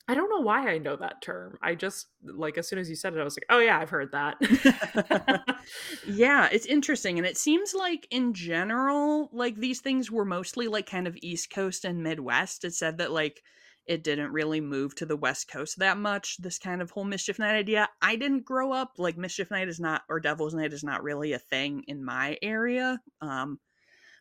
I 0.08 0.14
don't 0.14 0.28
know 0.30 0.40
why 0.40 0.68
I 0.68 0.78
know 0.78 0.96
that 0.96 1.22
term. 1.22 1.56
I 1.62 1.74
just 1.76 2.08
like 2.22 2.58
as 2.58 2.66
soon 2.68 2.80
as 2.80 2.90
you 2.90 2.96
said 2.96 3.14
it, 3.14 3.20
I 3.20 3.24
was 3.24 3.36
like, 3.36 3.46
"Oh 3.48 3.60
yeah, 3.60 3.78
I've 3.78 3.90
heard 3.90 4.10
that." 4.12 4.38
yeah, 6.02 6.48
it's 6.50 6.66
interesting. 6.66 7.18
And 7.18 7.26
it 7.26 7.36
seems 7.36 7.74
like 7.74 8.06
in 8.10 8.34
general, 8.34 9.28
like 9.32 9.56
these 9.56 9.80
things 9.80 10.10
were 10.10 10.24
mostly 10.24 10.68
like 10.68 10.86
kind 10.86 11.06
of 11.06 11.16
East 11.22 11.50
Coast 11.50 11.84
and 11.84 12.02
Midwest. 12.02 12.64
It 12.64 12.74
said 12.74 12.98
that 12.98 13.12
like 13.12 13.42
it 13.86 14.04
didn't 14.04 14.32
really 14.32 14.60
move 14.60 14.94
to 14.96 15.06
the 15.06 15.16
West 15.16 15.50
Coast 15.50 15.78
that 15.78 15.96
much, 15.96 16.36
this 16.38 16.58
kind 16.58 16.82
of 16.82 16.90
whole 16.90 17.04
Mischief 17.04 17.38
Night 17.38 17.56
idea. 17.56 17.88
I 18.00 18.16
didn't 18.16 18.44
grow 18.44 18.72
up 18.72 18.92
like 18.98 19.16
Mischief 19.16 19.50
Night 19.50 19.68
is 19.68 19.80
not 19.80 20.02
or 20.08 20.20
Devil's 20.20 20.54
Night 20.54 20.72
is 20.72 20.84
not 20.84 21.02
really 21.02 21.32
a 21.32 21.38
thing 21.38 21.84
in 21.86 22.04
my 22.04 22.38
area. 22.42 23.00
Um 23.20 23.58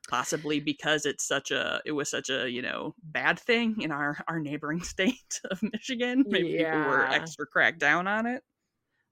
possibly 0.09 0.59
because 0.59 1.05
it's 1.05 1.27
such 1.27 1.51
a 1.51 1.81
it 1.85 1.91
was 1.91 2.09
such 2.09 2.29
a, 2.29 2.49
you 2.49 2.61
know, 2.61 2.95
bad 3.03 3.39
thing 3.39 3.81
in 3.81 3.91
our 3.91 4.17
our 4.27 4.39
neighboring 4.39 4.81
state 4.83 5.39
of 5.51 5.61
Michigan. 5.61 6.23
Maybe 6.27 6.57
people 6.57 6.79
were 6.79 7.05
extra 7.05 7.45
cracked 7.45 7.79
down 7.79 8.07
on 8.07 8.25
it. 8.25 8.43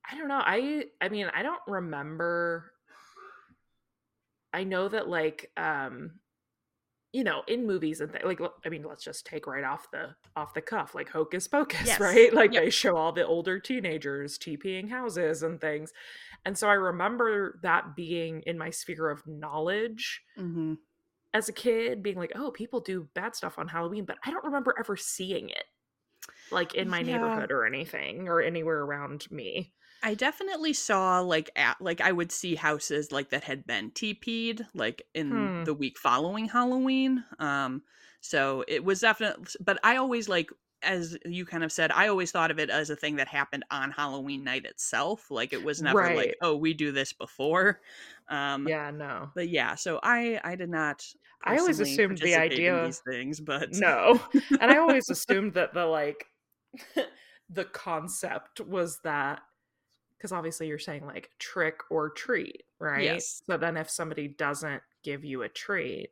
I 0.10 0.18
don't 0.18 0.28
know. 0.28 0.42
I 0.44 0.86
I 1.02 1.10
mean, 1.10 1.28
I 1.34 1.44
don't 1.44 1.62
remember 1.68 2.72
I 4.54 4.64
know 4.64 4.88
that 4.88 5.08
like 5.08 5.52
um 5.58 6.20
you 7.13 7.24
know, 7.24 7.43
in 7.48 7.65
movies 7.65 8.02
and 8.02 8.12
th- 8.12 8.26
like 8.26 8.39
i 8.65 8.70
mean, 8.70 8.84
let's 8.84 9.04
just 9.04 9.26
take 9.26 9.48
right 9.48 9.63
off 9.63 9.89
the 9.91 10.15
off 10.36 10.54
the 10.54 10.62
cuff 10.62 10.93
like 10.96 11.10
Hocus 11.10 11.48
Pocus, 11.48 11.80
Yes. 11.86 12.00
right? 12.00 12.34
Like 12.34 12.54
Yep. 12.54 12.63
they 12.63 12.70
show 12.70 12.96
all 12.98 13.12
the 13.12 13.26
older 13.26 13.60
teenagers 13.60 14.38
TPing 14.38 14.89
houses 14.89 15.43
and 15.43 15.60
things. 15.62 15.91
And 16.46 16.58
so 16.58 16.70
I 16.70 16.74
remember 16.74 17.60
that 17.63 17.96
being 17.96 18.41
in 18.48 18.58
my 18.58 18.70
sphere 18.72 19.10
of 19.10 19.26
knowledge 19.28 20.24
hmm 20.38 20.78
as 21.34 21.50
a 21.50 21.54
kid 21.54 22.02
being 22.04 22.17
like, 22.17 22.32
"Oh, 22.36 22.52
people 22.52 22.80
do 22.80 23.10
bad 23.13 23.36
stuff 23.36 23.60
on 23.60 23.67
Halloween," 23.67 24.06
but 24.06 24.17
I 24.24 24.32
don't 24.32 24.46
remember 24.46 24.74
ever 24.80 24.96
seeing 24.98 25.50
it 25.50 25.65
like 26.52 26.76
in 26.76 26.89
my 26.89 27.02
Yeah. 27.02 27.04
neighborhood 27.04 27.52
or 27.52 27.65
anything 27.65 28.30
or 28.30 28.41
anywhere 28.41 28.82
around 28.84 29.30
me. 29.32 29.76
I 30.04 30.14
definitely 30.14 30.74
saw 30.74 31.20
like 31.22 31.50
at 31.56 31.82
like 31.82 32.02
I 32.02 32.12
would 32.12 32.32
see 32.32 32.56
houses 32.56 33.12
like 33.12 33.30
that 33.30 33.44
had 33.44 33.66
been 33.66 33.92
TP'd 33.92 34.66
like 34.74 35.02
in 35.14 35.52
Hmm. 35.52 35.66
the 35.66 35.74
week 35.74 35.98
following 35.98 36.48
Halloween. 36.48 37.26
Um 37.40 37.84
so 38.22 38.64
it 38.68 38.84
was 38.84 39.02
definitely 39.02 39.46
but 39.60 39.80
I 39.84 39.96
always 39.98 40.30
like 40.30 40.50
as 40.84 41.18
you 41.26 41.44
kind 41.46 41.64
of 41.64 41.72
said, 41.72 41.92
I 41.92 42.08
always 42.08 42.32
thought 42.32 42.52
of 42.52 42.60
it 42.60 42.70
as 42.70 42.92
a 42.92 42.96
thing 42.96 43.16
that 43.16 43.28
happened 43.28 43.66
on 43.72 43.90
Halloween 43.90 44.44
night 44.44 44.66
itself. 44.66 45.32
Like 45.32 45.52
it 45.52 45.64
was 45.64 45.82
never 45.82 46.12
like, 46.12 46.38
oh, 46.42 46.56
we 46.56 46.74
do 46.76 46.92
this 46.92 47.12
before. 47.14 47.82
Um 48.30 48.68
Yeah, 48.68 48.92
no. 48.92 49.34
but 49.36 49.50
yeah, 49.50 49.76
so 49.76 50.00
I 50.04 50.42
I 50.44 50.56
did 50.56 50.70
not 50.70 51.06
I 51.44 51.58
always 51.58 51.80
assumed 51.80 52.20
the 52.20 52.36
idea 52.36 52.80
these 52.80 53.02
things, 53.08 53.42
but 53.42 53.72
No. 53.72 54.26
And 54.60 54.72
I 54.72 54.78
always 54.78 55.10
assumed 55.10 55.54
that 55.56 55.74
the 55.74 55.86
like 55.86 56.28
the 57.50 57.66
concept 57.66 58.60
was 58.62 59.00
that 59.02 59.42
because 60.18 60.32
obviously 60.32 60.68
you're 60.68 60.80
saying 60.80 61.06
like 61.06 61.30
trick 61.40 61.80
or 61.90 62.10
treat, 62.10 62.64
right? 62.80 63.04
Yes. 63.04 63.42
So 63.50 63.58
then 63.58 63.78
if 63.78 63.90
somebody 63.90 64.28
doesn't 64.28 64.82
give 65.04 65.24
you 65.24 65.44
a 65.44 65.50
treat, 65.50 66.10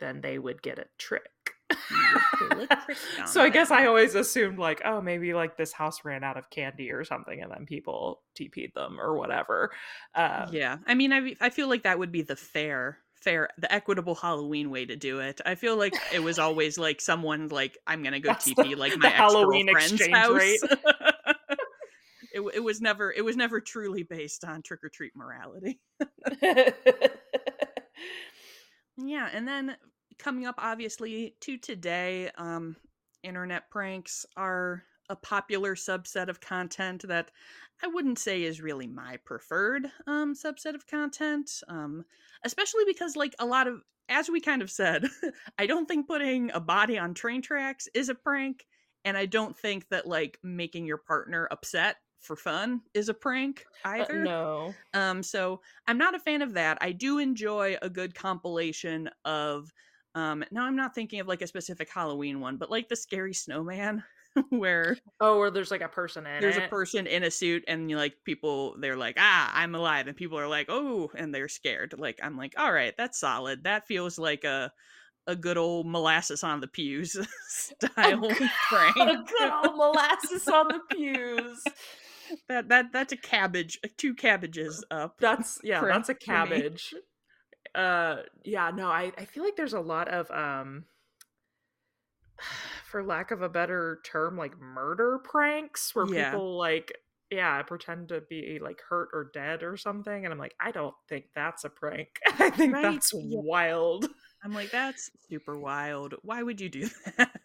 then 0.00 0.20
they 0.20 0.38
would 0.38 0.62
get 0.62 0.78
a 0.78 0.86
trick. 0.96 1.30
You 1.70 1.96
would 2.14 2.48
pull 2.50 2.62
a 2.62 2.66
trick 2.84 2.98
on 3.20 3.26
so 3.26 3.42
I 3.42 3.50
guess. 3.50 3.70
I 3.70 3.86
always 3.86 4.14
assumed 4.14 4.58
like, 4.58 4.82
oh, 4.84 5.00
maybe 5.00 5.34
like 5.34 5.56
this 5.56 5.72
house 5.72 6.04
ran 6.04 6.24
out 6.24 6.36
of 6.36 6.48
candy 6.50 6.90
or 6.90 7.04
something, 7.04 7.42
and 7.42 7.50
then 7.50 7.66
people 7.66 8.22
TP'd 8.38 8.72
them 8.74 8.98
or 9.00 9.16
whatever. 9.16 9.70
Um, 10.14 10.48
yeah 10.52 10.78
i 10.86 10.94
mean 10.94 11.12
I, 11.12 11.34
I 11.40 11.50
feel 11.50 11.68
like 11.68 11.84
that 11.84 11.98
would 11.98 12.12
be 12.12 12.22
the 12.22 12.36
fair 12.36 12.98
fair 13.14 13.48
the 13.58 13.72
equitable 13.72 14.14
halloween 14.14 14.70
way 14.70 14.86
to 14.86 14.96
do 14.96 15.18
it 15.18 15.40
i 15.44 15.54
feel 15.54 15.76
like 15.76 15.94
it 16.12 16.20
was 16.20 16.38
always 16.38 16.78
like 16.78 17.00
someone 17.00 17.48
like 17.48 17.76
i'm 17.86 18.02
gonna 18.02 18.20
go 18.20 18.30
tp 18.30 18.76
like 18.76 18.96
my 18.98 19.08
Halloween 19.08 19.68
ex-girlfriend's 19.68 19.92
exchange 19.92 20.16
house 20.16 20.30
rate. 20.30 20.60
It, 22.54 22.60
was 22.60 22.80
never 22.80 23.12
it 23.12 23.24
was 23.24 23.36
never 23.36 23.60
truly 23.60 24.02
based 24.02 24.44
on 24.44 24.62
trick-or-treat 24.62 25.12
morality. 25.16 25.80
Yeah 29.04 29.28
and 29.32 29.46
then 29.46 29.76
coming 30.18 30.46
up 30.46 30.56
obviously 30.58 31.36
to 31.40 31.56
today 31.56 32.30
um 32.36 32.76
internet 33.22 33.70
pranks 33.70 34.26
are 34.36 34.82
a 35.08 35.16
popular 35.16 35.74
subset 35.74 36.28
of 36.28 36.40
content 36.40 37.04
that 37.06 37.30
i 37.82 37.86
wouldn't 37.86 38.18
say 38.18 38.42
is 38.42 38.60
really 38.60 38.86
my 38.86 39.16
preferred 39.24 39.86
um 40.06 40.34
subset 40.34 40.74
of 40.74 40.86
content 40.86 41.50
um 41.68 42.04
especially 42.44 42.84
because 42.86 43.14
like 43.14 43.34
a 43.38 43.46
lot 43.46 43.68
of 43.68 43.80
as 44.08 44.28
we 44.28 44.40
kind 44.40 44.62
of 44.62 44.70
said 44.70 45.04
i 45.58 45.66
don't 45.66 45.86
think 45.86 46.08
putting 46.08 46.50
a 46.52 46.60
body 46.60 46.98
on 46.98 47.14
train 47.14 47.40
tracks 47.40 47.88
is 47.94 48.08
a 48.08 48.14
prank 48.14 48.66
and 49.04 49.16
i 49.16 49.26
don't 49.26 49.56
think 49.56 49.88
that 49.88 50.06
like 50.06 50.38
making 50.42 50.84
your 50.84 50.98
partner 50.98 51.46
upset 51.52 51.96
for 52.20 52.36
fun 52.36 52.82
is 52.94 53.08
a 53.08 53.14
prank 53.14 53.66
Uh, 53.98 54.06
either 54.06 54.12
no. 54.12 54.78
um, 54.94 55.22
so 55.22 55.60
I'm 55.86 55.98
not 55.98 56.14
a 56.14 56.18
fan 56.20 56.42
of 56.42 56.54
that. 56.54 56.78
I 56.80 56.92
do 56.92 57.18
enjoy 57.18 57.76
a 57.82 57.90
good 57.90 58.14
compilation 58.14 59.10
of 59.24 59.72
um 60.14 60.44
now 60.50 60.64
I'm 60.64 60.76
not 60.76 60.94
thinking 60.94 61.20
of 61.20 61.28
like 61.28 61.42
a 61.42 61.46
specific 61.46 61.90
Halloween 61.90 62.40
one, 62.40 62.56
but 62.58 62.70
like 62.70 62.88
the 62.88 62.96
scary 62.96 63.34
snowman 63.34 64.04
where 64.50 65.00
Oh, 65.20 65.38
where 65.38 65.50
there's 65.50 65.70
like 65.70 65.80
a 65.80 65.88
person 65.88 66.26
in 66.26 66.32
there's 66.38 66.56
it. 66.56 66.56
a 66.56 66.62
person 66.62 67.06
in 67.06 67.24
a 67.24 67.30
suit 67.30 67.64
and 67.66 67.90
you 67.90 67.96
like 67.96 68.22
people 68.24 68.76
they're 68.78 68.96
like, 68.96 69.16
ah, 69.18 69.50
I'm 69.54 69.74
alive, 69.74 70.06
and 70.06 70.16
people 70.16 70.38
are 70.38 70.48
like, 70.48 70.66
oh, 70.68 71.10
and 71.16 71.34
they're 71.34 71.48
scared. 71.48 71.94
Like 71.98 72.20
I'm 72.22 72.36
like, 72.36 72.54
all 72.58 72.72
right, 72.72 72.94
that's 72.96 73.18
solid. 73.18 73.64
That 73.64 73.86
feels 73.86 74.18
like 74.18 74.44
a 74.44 74.72
a 75.28 75.36
good 75.36 75.58
old 75.58 75.86
molasses 75.86 76.44
on 76.44 76.60
the 76.60 76.68
pews 76.68 77.16
style 77.48 78.36
prank. 78.62 78.96
A 79.00 79.16
Good 79.26 79.50
old 79.50 79.76
molasses 79.76 80.48
on 80.48 80.70
the 80.70 80.80
pews. 80.90 81.72
that 82.48 82.68
that 82.68 82.92
that's 82.92 83.12
a 83.12 83.16
cabbage, 83.16 83.78
two 83.96 84.14
cabbages 84.14 84.84
up. 84.90 85.20
That's 85.20 85.60
yeah, 85.64 85.84
prank 85.84 85.86
that's 85.86 86.08
a 86.08 86.14
cabbage. 86.14 86.94
Uh 87.74 88.22
yeah, 88.44 88.70
no, 88.74 88.88
I, 88.88 89.12
I 89.18 89.24
feel 89.24 89.44
like 89.44 89.56
there's 89.56 89.72
a 89.74 89.80
lot 89.80 90.08
of 90.08 90.30
um 90.30 90.86
for 92.84 93.02
lack 93.02 93.30
of 93.30 93.42
a 93.42 93.48
better 93.48 94.00
term, 94.04 94.36
like 94.36 94.58
murder 94.58 95.18
pranks 95.18 95.94
where 95.94 96.06
Yeah. 96.06 96.40
people 96.46 96.56
like 96.58 96.92
yeah, 97.30 97.60
pretend 97.62 98.08
to 98.08 98.22
be 98.22 98.58
like 98.62 98.80
hurt 98.88 99.10
or 99.12 99.30
dead 99.34 99.62
or 99.62 99.76
something. 99.76 100.24
And 100.24 100.32
I'm 100.32 100.38
like, 100.38 100.54
I 100.60 100.70
don't 100.70 100.94
think 101.10 101.26
that's 101.34 101.64
a 101.64 101.68
prank. 101.68 102.08
I 102.40 102.48
think 102.50 102.80
Right, 102.80 102.80
that's 102.80 103.10
wild. 103.14 104.08
I'm 104.42 104.54
like, 104.54 104.70
that's 104.70 105.10
super 105.28 105.58
wild. 105.58 106.14
Why 106.22 106.42
would 106.42 106.60
you 106.60 106.68
do 106.68 106.88
that? 107.18 107.40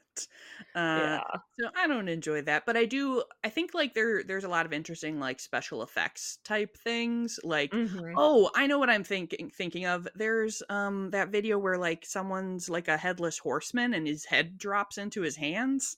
Uh, 0.76 1.20
yeah. 1.26 1.42
so 1.60 1.70
I 1.76 1.88
don't 1.88 2.08
enjoy 2.08 2.42
that, 2.44 2.66
but 2.66 2.76
I 2.78 2.86
do. 2.86 3.24
I 3.44 3.50
think 3.50 3.74
like 3.74 3.94
there, 3.94 4.24
there's 4.24 4.44
a 4.44 4.50
lot 4.50 4.66
of 4.66 4.74
interesting 4.74 5.20
like 5.20 5.40
special 5.40 5.84
effects 5.84 6.38
type 6.44 6.78
things. 6.78 7.40
Like, 7.44 7.74
Mhm. 7.74 8.18
oh, 8.18 8.50
I 8.56 8.68
know 8.68 8.80
what 8.80 8.90
I'm 8.90 9.04
thinking 9.04 9.50
thinking 9.52 9.86
of. 9.86 10.08
There's 10.16 10.64
um 10.70 11.12
that 11.12 11.30
video 11.30 11.60
where 11.60 11.78
like 11.78 12.06
someone's 12.06 12.70
like 12.70 12.88
a 12.88 12.98
headless 12.98 13.38
horseman 13.40 13.94
and 13.94 14.08
his 14.08 14.26
head 14.26 14.58
drops 14.58 14.98
into 14.98 15.22
his 15.22 15.36
hands. 15.38 15.98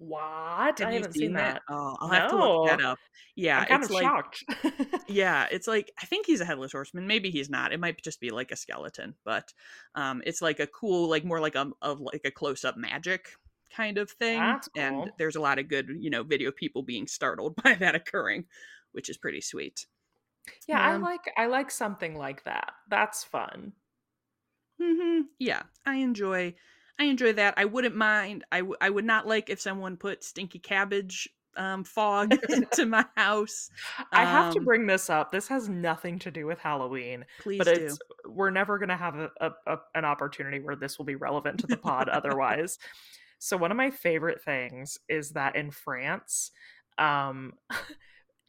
What? 0.00 0.78
Have 0.78 0.88
I 0.88 0.92
haven't 0.94 1.14
seen 1.14 1.34
that. 1.34 1.62
Oh, 1.68 1.96
I'll 2.00 2.08
have 2.08 2.26
to 2.28 2.36
look 2.36 2.52
that 2.64 2.80
up. 2.80 2.98
Yeah, 3.36 3.60
I'm 3.60 3.66
kind 3.66 3.82
it's 3.82 3.84
of 3.84 3.90
like 3.90 4.14
shocked. 4.14 4.44
yeah 5.08 5.48
it's 5.50 5.66
like 5.66 5.90
i 6.02 6.06
think 6.06 6.26
he's 6.26 6.40
a 6.40 6.44
headless 6.44 6.72
horseman 6.72 7.06
maybe 7.06 7.30
he's 7.30 7.50
not 7.50 7.72
it 7.72 7.80
might 7.80 8.00
just 8.02 8.20
be 8.20 8.30
like 8.30 8.52
a 8.52 8.56
skeleton 8.56 9.14
but 9.24 9.52
um 9.96 10.22
it's 10.26 10.42
like 10.42 10.60
a 10.60 10.66
cool 10.66 11.08
like 11.08 11.24
more 11.24 11.40
like 11.40 11.56
a, 11.56 11.70
a 11.82 11.92
like 11.94 12.22
a 12.24 12.30
close-up 12.30 12.76
magic 12.76 13.30
kind 13.74 13.98
of 13.98 14.10
thing 14.10 14.56
That's 14.56 14.68
and 14.76 15.10
there's 15.18 15.36
a 15.36 15.40
lot 15.40 15.58
of 15.58 15.68
good 15.68 15.88
you 15.98 16.10
know 16.10 16.22
video 16.22 16.52
people 16.52 16.82
being 16.82 17.06
startled 17.06 17.56
by 17.64 17.74
that 17.74 17.94
occurring 17.94 18.46
which 18.92 19.08
is 19.10 19.18
pretty 19.18 19.40
sweet 19.40 19.86
yeah, 20.66 20.80
I 20.80 20.96
Um, 20.96 21.02
like 21.02 21.30
I 21.36 21.46
like 21.46 21.70
something 21.70 22.14
like 22.16 22.44
that. 22.44 22.72
That's 22.88 23.24
fun. 23.24 23.74
hmm 24.78 25.22
yeah 25.38 25.62
i 25.84 25.96
enjoy 25.96 26.54
i 27.00 27.04
enjoy 27.04 27.32
that 27.32 27.54
i 27.56 27.64
wouldn't 27.64 27.96
mind 27.96 28.44
I, 28.52 28.58
w- 28.58 28.76
I 28.80 28.90
would 28.90 29.04
not 29.04 29.26
like 29.26 29.50
if 29.50 29.60
someone 29.60 29.96
put 29.96 30.22
stinky 30.22 30.60
cabbage 30.60 31.28
um 31.56 31.82
fog 31.96 32.36
into 32.48 32.86
my 32.86 33.04
house 33.16 33.70
I 34.12 34.24
have 34.24 34.52
to 34.52 34.60
Um, 34.60 34.64
bring 34.64 34.86
this 34.86 35.10
up. 35.10 35.32
This 35.32 35.48
has 35.48 35.68
nothing 35.68 36.18
to 36.20 36.30
do 36.30 36.46
with 36.46 36.60
Halloween, 36.60 37.24
please 37.40 37.58
but 37.58 37.66
do 37.66 37.72
it's 37.72 37.98
we're 38.24 38.50
never 38.50 38.78
going 38.78 38.88
to 38.90 38.96
have 38.96 39.16
a, 39.16 39.30
a, 39.40 39.50
a, 39.66 39.76
an 39.96 40.04
opportunity 40.04 40.60
where 40.60 40.76
this 40.76 40.98
will 40.98 41.06
be 41.06 41.16
relevant 41.16 41.58
to 41.60 41.66
the 41.66 41.76
pod 41.76 42.08
otherwise. 42.08 42.78
So 43.42 43.56
one 43.56 43.70
of 43.70 43.76
my 43.78 43.88
favorite 43.90 44.42
things 44.44 44.98
is 45.08 45.30
that 45.30 45.56
in 45.56 45.70
France, 45.70 46.50
um, 46.98 47.54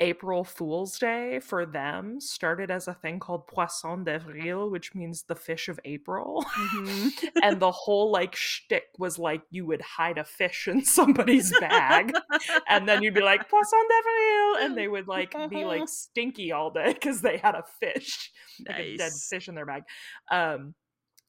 April 0.01 0.43
Fool's 0.43 0.97
Day 0.97 1.39
for 1.39 1.65
them 1.65 2.19
started 2.19 2.71
as 2.71 2.87
a 2.87 2.93
thing 2.95 3.19
called 3.19 3.45
Poisson 3.45 4.03
d'Avril, 4.03 4.69
which 4.71 4.95
means 4.95 5.23
the 5.23 5.35
fish 5.35 5.69
of 5.69 5.79
April. 5.85 6.43
Mhm. 6.43 7.11
and 7.43 7.59
the 7.59 7.71
whole 7.71 8.11
like 8.11 8.35
shtick 8.35 8.87
was 8.97 9.19
like 9.19 9.43
you 9.51 9.65
would 9.67 9.81
hide 9.81 10.17
a 10.17 10.23
fish 10.23 10.67
in 10.67 10.83
somebody's 10.83 11.57
bag, 11.59 12.13
and 12.67 12.89
then 12.89 13.03
you'd 13.03 13.13
be 13.13 13.21
like 13.21 13.47
Poisson 13.47 13.79
d'Avril, 13.87 14.65
and 14.65 14.77
they 14.77 14.87
would 14.87 15.07
like 15.07 15.35
be 15.49 15.63
like 15.63 15.83
stinky 15.87 16.51
all 16.51 16.71
day 16.71 16.93
because 16.93 17.21
they 17.21 17.37
had 17.37 17.53
a 17.53 17.63
fish, 17.79 18.31
like 18.67 18.79
a 18.79 18.97
dead 18.97 19.13
fish 19.29 19.47
in 19.47 19.55
their 19.55 19.67
bag. 19.67 19.83
Um, 20.31 20.73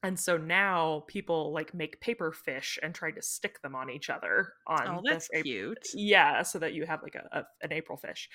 and 0.03 0.19
so 0.19 0.37
now 0.37 1.03
people 1.07 1.53
like 1.53 1.73
make 1.73 1.99
paper 2.01 2.31
fish 2.31 2.77
and 2.83 2.93
try 2.93 3.09
to 3.11 3.21
stick 3.21 3.61
them 3.61 3.75
on 3.75 3.89
each 3.89 4.09
other 4.09 4.53
on 4.67 4.87
oh 4.87 5.01
the 5.03 5.11
that's 5.11 5.29
Ap- 5.33 5.43
cute 5.43 5.87
yeah 5.93 6.43
so 6.43 6.59
that 6.59 6.73
you 6.73 6.85
have 6.85 7.01
like 7.01 7.15
a, 7.15 7.39
a 7.39 7.43
an 7.63 7.71
april 7.71 7.97
fish 7.97 8.29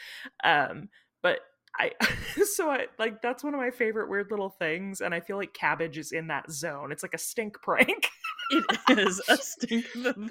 um 0.45 0.89
but 1.23 1.41
i 1.79 1.93
so 2.45 2.71
i 2.71 2.87
like 2.99 3.21
that's 3.23 3.45
one 3.45 3.55
of 3.55 3.61
my 3.61 3.71
favorite 3.71 4.09
weird 4.09 4.31
little 4.31 4.49
things 4.51 5.01
and 5.03 5.15
i 5.15 5.21
feel 5.21 5.37
like 5.37 5.53
cabbage 5.53 5.99
is 5.99 6.13
in 6.13 6.27
that 6.29 6.51
zone 6.51 6.91
it's 6.91 7.03
like 7.03 7.15
a 7.15 7.19
stink 7.19 7.61
prank 7.63 8.09
It 8.51 8.99
is 8.99 9.21
a 9.29 9.37
stink. 9.37 9.85
The, 9.95 10.31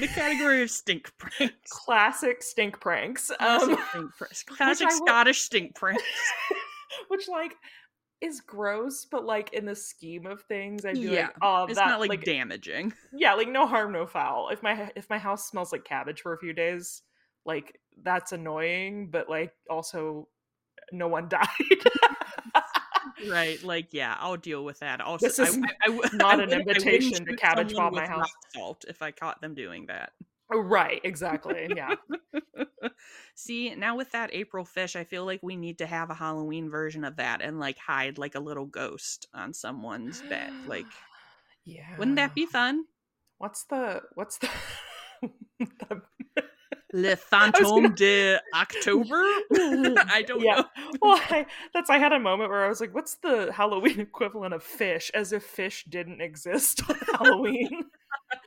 the 0.00 0.08
category 0.08 0.62
of 0.62 0.70
stink 0.70 1.12
pranks. 1.16 1.70
classic 1.70 2.42
stink 2.42 2.80
pranks 2.80 3.30
Classic, 3.38 3.68
um 3.70 3.78
stink 3.92 4.10
pranks. 4.18 4.42
Classic 4.48 4.86
I 4.88 4.90
will- 4.90 5.06
Scottish 5.06 5.40
stink 5.42 5.74
pranks. 5.76 6.02
which 7.06 7.28
like 7.28 7.54
is 8.22 8.40
gross 8.40 9.04
but 9.04 9.24
like 9.26 9.52
in 9.52 9.66
the 9.66 9.74
scheme 9.74 10.24
of 10.26 10.42
things 10.44 10.84
i'd 10.86 10.94
be 10.94 11.00
Yeah, 11.00 11.26
like 11.26 11.36
oh 11.42 11.64
It's 11.64 11.74
that 11.78 11.86
not 11.88 12.00
like, 12.00 12.08
like 12.10 12.24
damaging. 12.24 12.92
yeah 13.12 13.34
like 13.34 13.48
no 13.48 13.66
harm 13.66 13.92
no 13.92 14.06
foul 14.06 14.48
if 14.50 14.62
my 14.62 14.90
if 14.96 15.10
my 15.10 15.18
house 15.18 15.48
smells 15.48 15.72
like 15.72 15.84
cabbage 15.84 16.20
for 16.22 16.32
a 16.32 16.38
few 16.38 16.52
days 16.52 17.02
like 17.44 17.78
that's 18.02 18.32
annoying 18.32 19.08
but 19.10 19.28
like 19.28 19.52
also 19.68 20.28
no 20.92 21.08
one 21.08 21.28
died 21.30 21.42
Right. 23.28 23.62
Like, 23.62 23.88
yeah, 23.92 24.16
I'll 24.18 24.36
deal 24.36 24.64
with 24.64 24.80
that. 24.80 25.00
Also, 25.00 25.26
This 25.26 25.38
is 25.38 25.56
I, 25.58 25.60
I, 25.82 25.86
I 25.86 25.88
not 25.88 26.34
an 26.34 26.48
wouldn't- 26.48 26.52
I 26.52 26.56
wouldn't 26.58 26.86
invitation 26.86 27.26
to 27.26 27.36
cabbage 27.36 27.74
bomb 27.74 27.94
my 27.94 28.06
house. 28.06 28.28
Salt 28.54 28.84
if 28.88 29.00
I 29.02 29.10
caught 29.12 29.40
them 29.40 29.54
doing 29.54 29.86
that. 29.86 30.12
Oh, 30.52 30.60
right 30.60 31.00
exactly 31.04 31.68
yeah 31.74 31.94
See, 33.34 33.74
now 33.74 33.96
with 33.96 34.12
that 34.12 34.34
April 34.34 34.64
fish, 34.64 34.94
I 34.94 35.04
feel 35.04 35.24
like 35.24 35.40
we 35.42 35.56
need 35.56 35.78
to 35.78 35.86
have 35.86 36.10
a 36.10 36.14
Halloween 36.14 36.68
version 36.68 37.02
of 37.02 37.16
that 37.16 37.40
and 37.40 37.58
like 37.58 37.78
hide 37.78 38.18
like 38.18 38.34
a 38.34 38.40
little 38.40 38.66
ghost 38.66 39.26
on 39.32 39.54
someone's 39.54 40.20
bed. 40.22 40.52
Like, 40.66 40.86
yeah 41.64 41.86
wouldn't 41.98 42.16
that 42.16 42.34
be 42.34 42.44
fun? 42.44 42.84
what's 43.42 43.64
the 43.64 44.00
what's 44.14 44.38
the, 44.38 44.48
the 45.58 46.02
Le 46.92 47.16
Fantôme 47.32 47.82
gonna... 47.82 47.88
de 47.96 48.38
October. 48.54 49.20
I 49.50 50.24
don't 50.24 50.40
yeah. 50.40 50.56
know. 50.56 50.64
well, 51.02 51.20
I, 51.28 51.46
that's 51.74 51.90
I 51.90 51.98
had 51.98 52.12
a 52.12 52.20
moment 52.20 52.50
where 52.50 52.64
I 52.64 52.68
was 52.68 52.80
like, 52.80 52.94
"What's 52.94 53.16
the 53.16 53.50
Halloween 53.52 53.98
equivalent 53.98 54.54
of 54.54 54.62
fish?" 54.62 55.10
As 55.12 55.32
if 55.32 55.42
fish 55.42 55.84
didn't 55.88 56.20
exist 56.20 56.88
on 56.88 56.96
Halloween. 57.18 57.86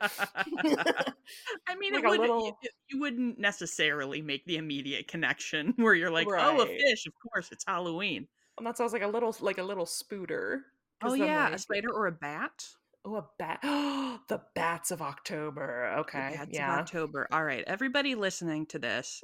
I 0.00 1.74
mean, 1.78 1.94
like 1.94 2.04
it 2.04 2.08
would, 2.08 2.20
little... 2.20 2.58
it, 2.62 2.70
you 2.88 3.00
wouldn't 3.00 3.38
necessarily 3.38 4.22
make 4.22 4.44
the 4.46 4.56
immediate 4.56 5.08
connection 5.08 5.74
where 5.76 5.94
you're 5.94 6.10
like, 6.10 6.28
right. 6.28 6.44
"Oh, 6.44 6.62
a 6.62 6.66
fish! 6.66 7.06
Of 7.06 7.12
course, 7.20 7.50
it's 7.52 7.64
Halloween." 7.66 8.26
And 8.58 8.66
that 8.66 8.76
sounds 8.76 8.92
like 8.92 9.02
a 9.02 9.08
little, 9.08 9.34
like 9.40 9.58
a 9.58 9.62
little 9.62 9.86
spooter. 9.86 10.64
Oh 11.02 11.14
yeah, 11.14 11.44
like, 11.44 11.54
a 11.54 11.58
spider 11.58 11.92
or 11.92 12.06
a 12.06 12.12
bat. 12.12 12.66
Oh, 13.04 13.16
a 13.16 13.26
bat! 13.38 13.60
the 14.28 14.40
bats 14.54 14.90
of 14.90 15.02
October. 15.02 15.94
Okay, 15.98 16.30
the 16.32 16.38
bats 16.38 16.50
yeah, 16.52 16.74
of 16.74 16.80
October. 16.80 17.28
All 17.30 17.44
right, 17.44 17.64
everybody 17.66 18.14
listening 18.14 18.66
to 18.66 18.78
this, 18.78 19.22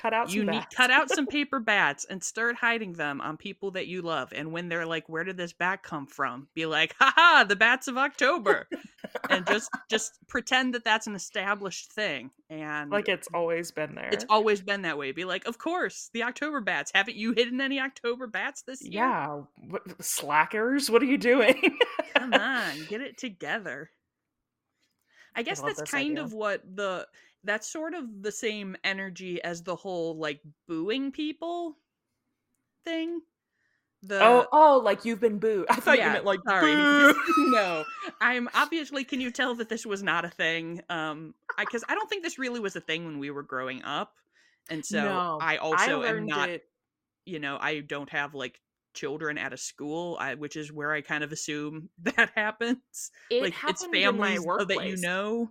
cut 0.00 0.14
out. 0.14 0.32
You 0.32 0.44
need 0.44 0.64
cut 0.74 0.90
out 0.90 1.10
some 1.10 1.26
paper 1.28 1.60
bats 1.60 2.04
and 2.04 2.22
start 2.22 2.56
hiding 2.56 2.94
them 2.94 3.20
on 3.20 3.36
people 3.36 3.72
that 3.72 3.86
you 3.86 4.02
love. 4.02 4.32
And 4.34 4.52
when 4.52 4.68
they're 4.68 4.86
like, 4.86 5.08
"Where 5.08 5.24
did 5.24 5.36
this 5.36 5.52
bat 5.52 5.82
come 5.82 6.06
from?" 6.06 6.48
Be 6.54 6.66
like, 6.66 6.94
"Ha 6.98 7.12
ha! 7.14 7.44
The 7.46 7.56
bats 7.56 7.88
of 7.88 7.98
October," 7.98 8.68
and 9.28 9.46
just 9.46 9.70
just 9.90 10.12
pretend 10.28 10.74
that 10.74 10.84
that's 10.84 11.06
an 11.06 11.14
established 11.14 11.92
thing. 11.92 12.30
And 12.48 12.90
like 12.90 13.08
it's 13.08 13.28
always 13.34 13.70
been 13.70 13.94
there. 13.94 14.08
It's 14.10 14.24
always 14.28 14.60
been 14.60 14.82
that 14.82 14.98
way. 14.98 15.12
Be 15.12 15.24
like, 15.24 15.46
"Of 15.46 15.58
course, 15.58 16.10
the 16.12 16.22
October 16.22 16.60
bats. 16.60 16.90
Haven't 16.94 17.16
you 17.16 17.32
hidden 17.32 17.60
any 17.60 17.80
October 17.80 18.26
bats 18.26 18.62
this 18.62 18.82
year?" 18.82 19.02
Yeah, 19.02 19.42
what, 19.68 19.82
slackers. 20.02 20.90
What 20.90 21.02
are 21.02 21.06
you 21.06 21.18
doing? 21.18 21.78
Come 22.16 22.32
on, 22.34 22.84
get 22.88 23.00
it 23.00 23.18
together. 23.18 23.90
I 25.34 25.42
guess 25.42 25.62
I 25.62 25.68
that's 25.68 25.90
kind 25.90 26.12
idea. 26.12 26.24
of 26.24 26.32
what 26.32 26.62
the 26.74 27.06
that's 27.44 27.70
sort 27.70 27.94
of 27.94 28.22
the 28.22 28.32
same 28.32 28.76
energy 28.84 29.42
as 29.42 29.62
the 29.62 29.76
whole 29.76 30.16
like 30.16 30.40
booing 30.68 31.12
people 31.12 31.76
thing. 32.84 33.20
The 34.02 34.22
oh 34.22 34.46
oh 34.52 34.80
like 34.82 35.04
you've 35.04 35.20
been 35.20 35.38
booed. 35.38 35.66
I 35.68 35.76
thought 35.76 35.98
yeah, 35.98 36.06
you 36.06 36.12
meant 36.14 36.24
like 36.24 36.40
sorry. 36.48 36.72
no, 37.38 37.84
I'm 38.20 38.48
obviously. 38.54 39.04
Can 39.04 39.20
you 39.20 39.30
tell 39.30 39.54
that 39.56 39.68
this 39.68 39.84
was 39.84 40.02
not 40.02 40.24
a 40.24 40.30
thing? 40.30 40.80
Um, 40.88 41.34
because 41.58 41.84
I, 41.86 41.92
I, 41.92 41.94
don't 41.96 42.08
think 42.08 42.22
this 42.22 42.38
really 42.38 42.60
was 42.60 42.76
a 42.76 42.80
thing 42.80 43.04
when 43.04 43.18
we 43.18 43.30
were 43.30 43.42
growing 43.42 43.82
up, 43.84 44.14
and 44.70 44.84
so 44.84 45.04
no, 45.04 45.38
I 45.42 45.58
also 45.58 46.02
I 46.02 46.06
am 46.08 46.24
not. 46.24 46.48
It... 46.48 46.64
You 47.26 47.40
know, 47.40 47.58
I 47.60 47.80
don't 47.80 48.08
have 48.08 48.34
like 48.34 48.58
children 48.94 49.36
at 49.36 49.52
a 49.52 49.56
school, 49.56 50.16
I, 50.18 50.34
which 50.34 50.56
is 50.56 50.72
where 50.72 50.92
I 50.92 51.02
kind 51.02 51.22
of 51.22 51.30
assume 51.30 51.90
that 52.02 52.30
happens. 52.34 53.10
It 53.30 53.42
like 53.42 53.54
it's 53.68 53.84
families 53.84 54.44
that 54.44 54.86
you 54.86 54.96
know. 54.96 55.50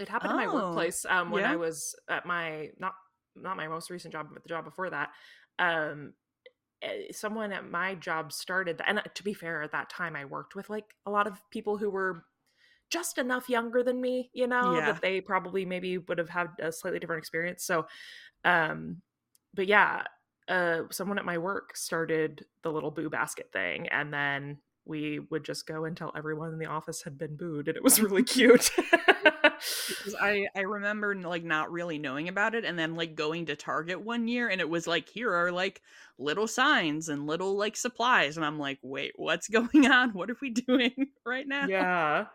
It 0.00 0.08
happened 0.08 0.32
oh, 0.32 0.38
in 0.38 0.46
my 0.46 0.52
oh, 0.52 0.54
workplace 0.54 1.04
um, 1.08 1.30
when 1.30 1.42
yeah? 1.42 1.52
I 1.52 1.56
was 1.56 1.94
at 2.08 2.24
my 2.24 2.70
not 2.78 2.94
not 3.36 3.56
my 3.56 3.68
most 3.68 3.90
recent 3.90 4.12
job, 4.12 4.28
but 4.32 4.42
the 4.42 4.48
job 4.48 4.64
before 4.64 4.90
that. 4.90 5.10
Um, 5.58 6.14
eh, 6.82 7.12
someone 7.12 7.52
at 7.52 7.70
my 7.70 7.94
job 7.94 8.32
started, 8.32 8.80
and 8.86 8.98
uh, 8.98 9.02
to 9.14 9.22
be 9.22 9.34
fair, 9.34 9.62
at 9.62 9.72
that 9.72 9.90
time 9.90 10.16
I 10.16 10.24
worked 10.24 10.54
with 10.54 10.70
like 10.70 10.94
a 11.04 11.10
lot 11.10 11.26
of 11.26 11.38
people 11.50 11.76
who 11.76 11.90
were 11.90 12.24
just 12.88 13.18
enough 13.18 13.48
younger 13.48 13.82
than 13.82 14.00
me, 14.00 14.30
you 14.32 14.46
know, 14.46 14.74
yeah. 14.74 14.92
that 14.92 15.02
they 15.02 15.20
probably 15.20 15.64
maybe 15.64 15.98
would 15.98 16.18
have 16.18 16.30
had 16.30 16.48
a 16.60 16.72
slightly 16.72 16.98
different 16.98 17.20
experience. 17.20 17.62
So, 17.62 17.86
um, 18.44 19.02
but 19.54 19.66
yeah, 19.66 20.04
uh, 20.48 20.82
someone 20.90 21.18
at 21.18 21.24
my 21.24 21.38
work 21.38 21.76
started 21.76 22.44
the 22.62 22.72
little 22.72 22.90
boo 22.90 23.10
basket 23.10 23.50
thing, 23.52 23.86
and 23.88 24.12
then 24.12 24.58
we 24.84 25.20
would 25.30 25.44
just 25.44 25.66
go 25.66 25.88
tell 25.90 26.12
everyone 26.16 26.52
in 26.52 26.58
the 26.58 26.66
office 26.66 27.02
had 27.02 27.16
been 27.16 27.36
booed, 27.36 27.68
and 27.68 27.76
it 27.76 27.84
was 27.84 28.00
really 28.00 28.22
cute. 28.24 28.70
I 30.20 30.46
I 30.54 30.60
remember 30.60 31.14
like 31.14 31.44
not 31.44 31.70
really 31.70 31.98
knowing 31.98 32.28
about 32.28 32.54
it, 32.54 32.64
and 32.64 32.78
then 32.78 32.96
like 32.96 33.14
going 33.14 33.46
to 33.46 33.56
Target 33.56 34.00
one 34.00 34.28
year, 34.28 34.48
and 34.48 34.60
it 34.60 34.68
was 34.68 34.86
like 34.86 35.08
here 35.08 35.34
are 35.34 35.52
like 35.52 35.82
little 36.18 36.46
signs 36.46 37.08
and 37.08 37.26
little 37.26 37.56
like 37.56 37.76
supplies, 37.76 38.36
and 38.36 38.44
I'm 38.46 38.58
like, 38.58 38.78
wait, 38.82 39.12
what's 39.16 39.48
going 39.50 39.86
on? 39.90 40.10
What 40.10 40.30
are 40.30 40.36
we 40.40 40.50
doing 40.50 41.08
right 41.26 41.46
now? 41.46 41.66
Yeah, 41.66 42.26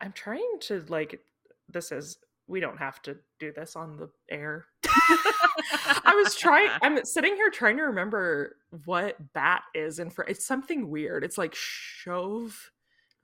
I'm 0.00 0.12
trying 0.12 0.58
to 0.62 0.84
like. 0.88 1.20
This 1.68 1.92
is 1.92 2.18
we 2.46 2.60
don't 2.60 2.78
have 2.78 3.00
to 3.02 3.16
do 3.40 3.52
this 3.52 3.74
on 3.74 3.96
the 3.96 4.10
air. 4.30 4.66
I 4.86 6.20
was 6.22 6.34
trying. 6.34 6.68
I'm 6.82 7.04
sitting 7.04 7.34
here 7.36 7.50
trying 7.50 7.78
to 7.78 7.84
remember 7.84 8.56
what 8.84 9.16
bat 9.32 9.62
is, 9.74 9.98
and 9.98 10.12
for 10.12 10.24
it's 10.24 10.46
something 10.46 10.90
weird. 10.90 11.24
It's 11.24 11.38
like 11.38 11.54
chauve, 11.54 12.70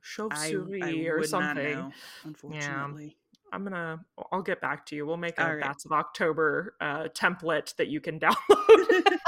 chauve 0.03 0.37
souris 0.37 1.07
or 1.09 1.23
something. 1.25 1.75
Know, 1.75 1.93
unfortunately, 2.25 3.05
yeah. 3.05 3.53
I'm 3.53 3.65
gonna. 3.65 4.01
I'll 4.33 4.43
get 4.43 4.61
back 4.61 4.87
to 4.87 4.97
you. 4.97 5.07
We'll 5.07 5.17
make 5.17 5.39
a 5.39 5.45
right. 5.45 5.61
bats 5.61 5.85
of 5.85 5.93
October 5.93 6.75
uh, 6.81 7.05
template 7.09 7.75
that 7.77 7.89
you 7.89 8.01
can 8.01 8.19
download. 8.21 9.19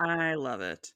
I 0.00 0.34
love 0.34 0.60
it. 0.60 0.92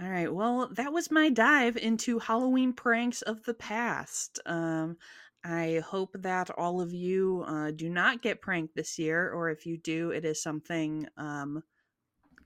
All 0.00 0.08
right. 0.08 0.32
Well, 0.32 0.70
that 0.76 0.92
was 0.92 1.10
my 1.10 1.28
dive 1.28 1.76
into 1.76 2.18
Halloween 2.18 2.72
pranks 2.72 3.22
of 3.22 3.42
the 3.44 3.54
past. 3.54 4.40
Um, 4.46 4.96
I 5.44 5.82
hope 5.86 6.14
that 6.18 6.50
all 6.56 6.80
of 6.80 6.92
you 6.92 7.44
uh, 7.46 7.70
do 7.70 7.88
not 7.88 8.22
get 8.22 8.42
pranked 8.42 8.74
this 8.74 8.98
year, 8.98 9.30
or 9.30 9.50
if 9.50 9.66
you 9.66 9.78
do, 9.78 10.10
it 10.10 10.24
is 10.24 10.42
something 10.42 11.06
um, 11.16 11.62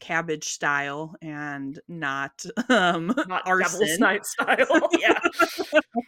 cabbage 0.01 0.45
style 0.45 1.15
and 1.23 1.81
not 1.89 2.45
um 2.69 3.15
not 3.29 3.43
arson. 3.47 3.87
style. 4.23 4.89
Yeah. 4.99 5.19